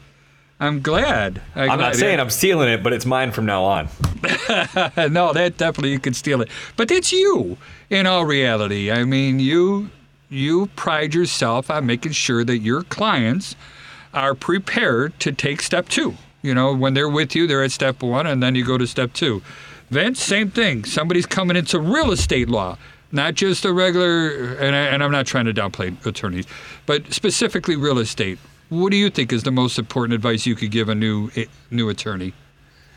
[0.60, 1.40] I'm glad.
[1.54, 3.88] I, I'm not saying I'm stealing it, but it's mine from now on.
[5.12, 6.48] no, that definitely you could steal it.
[6.76, 7.56] But that's you
[7.90, 8.90] in all reality.
[8.90, 9.90] I mean, you
[10.30, 13.56] you pride yourself on making sure that your clients
[14.12, 16.14] are prepared to take step two.
[16.42, 18.86] You know, when they're with you, they're at step one, and then you go to
[18.86, 19.42] step two.
[19.90, 20.84] Vince, same thing.
[20.84, 22.76] Somebody's coming into real estate law,
[23.10, 26.46] not just a regular, and, I, and I'm not trying to downplay attorneys,
[26.84, 28.38] but specifically real estate.
[28.68, 31.30] What do you think is the most important advice you could give a new
[31.70, 32.34] new attorney?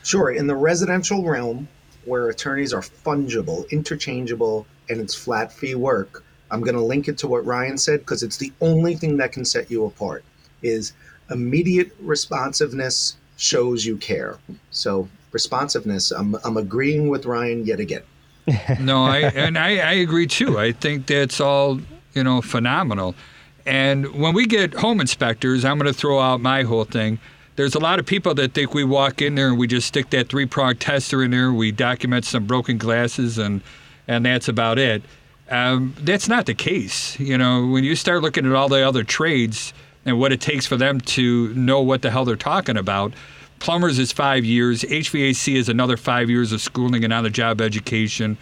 [0.03, 0.29] Sure.
[0.31, 1.69] In the residential realm,
[2.05, 7.17] where attorneys are fungible, interchangeable, and it's flat fee work, I'm going to link it
[7.19, 10.23] to what Ryan said because it's the only thing that can set you apart.
[10.61, 10.93] Is
[11.31, 14.37] immediate responsiveness shows you care.
[14.69, 18.03] So responsiveness, I'm, I'm agreeing with Ryan yet again.
[18.79, 20.59] no, I and I, I agree too.
[20.59, 21.79] I think that's all
[22.13, 23.15] you know phenomenal.
[23.65, 27.19] And when we get home inspectors, I'm going to throw out my whole thing.
[27.55, 30.09] There's a lot of people that think we walk in there and we just stick
[30.11, 31.51] that three prong tester in there.
[31.51, 33.61] We document some broken glasses and
[34.07, 35.03] and that's about it.
[35.49, 37.19] Um, that's not the case.
[37.19, 39.73] You know, when you start looking at all the other trades
[40.05, 43.13] and what it takes for them to know what the hell they're talking about,
[43.59, 47.61] plumbers is five years, HVAC is another five years of schooling and on the job
[47.61, 48.37] education.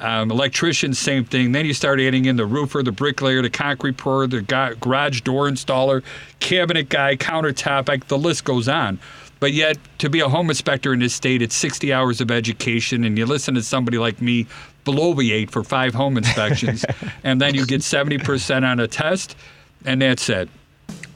[0.00, 1.52] Um, electrician, same thing.
[1.52, 5.20] Then you start adding in the roofer, the bricklayer, the concrete pourer, the ga- garage
[5.20, 6.02] door installer,
[6.38, 8.98] cabinet guy, countertop, like the list goes on.
[9.40, 13.04] But yet, to be a home inspector in this state, it's 60 hours of education,
[13.04, 14.46] and you listen to somebody like me
[14.84, 16.84] bloviate for five home inspections,
[17.24, 19.36] and then you get 70% on a test,
[19.84, 20.48] and that's it.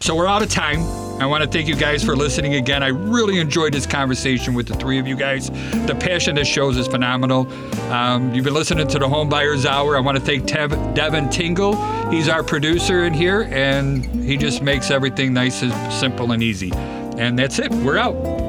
[0.04, 0.82] So we're out of time.
[1.18, 2.82] I want to thank you guys for listening again.
[2.82, 5.48] I really enjoyed this conversation with the three of you guys.
[5.48, 7.50] The passion this shows is phenomenal.
[7.90, 9.96] Um, you've been listening to the Home Buyers Hour.
[9.96, 11.76] I want to thank Tev- Devin Tingle.
[12.10, 16.70] He's our producer in here, and he just makes everything nice and simple and easy.
[17.16, 17.72] And that's it.
[17.72, 18.43] We're out.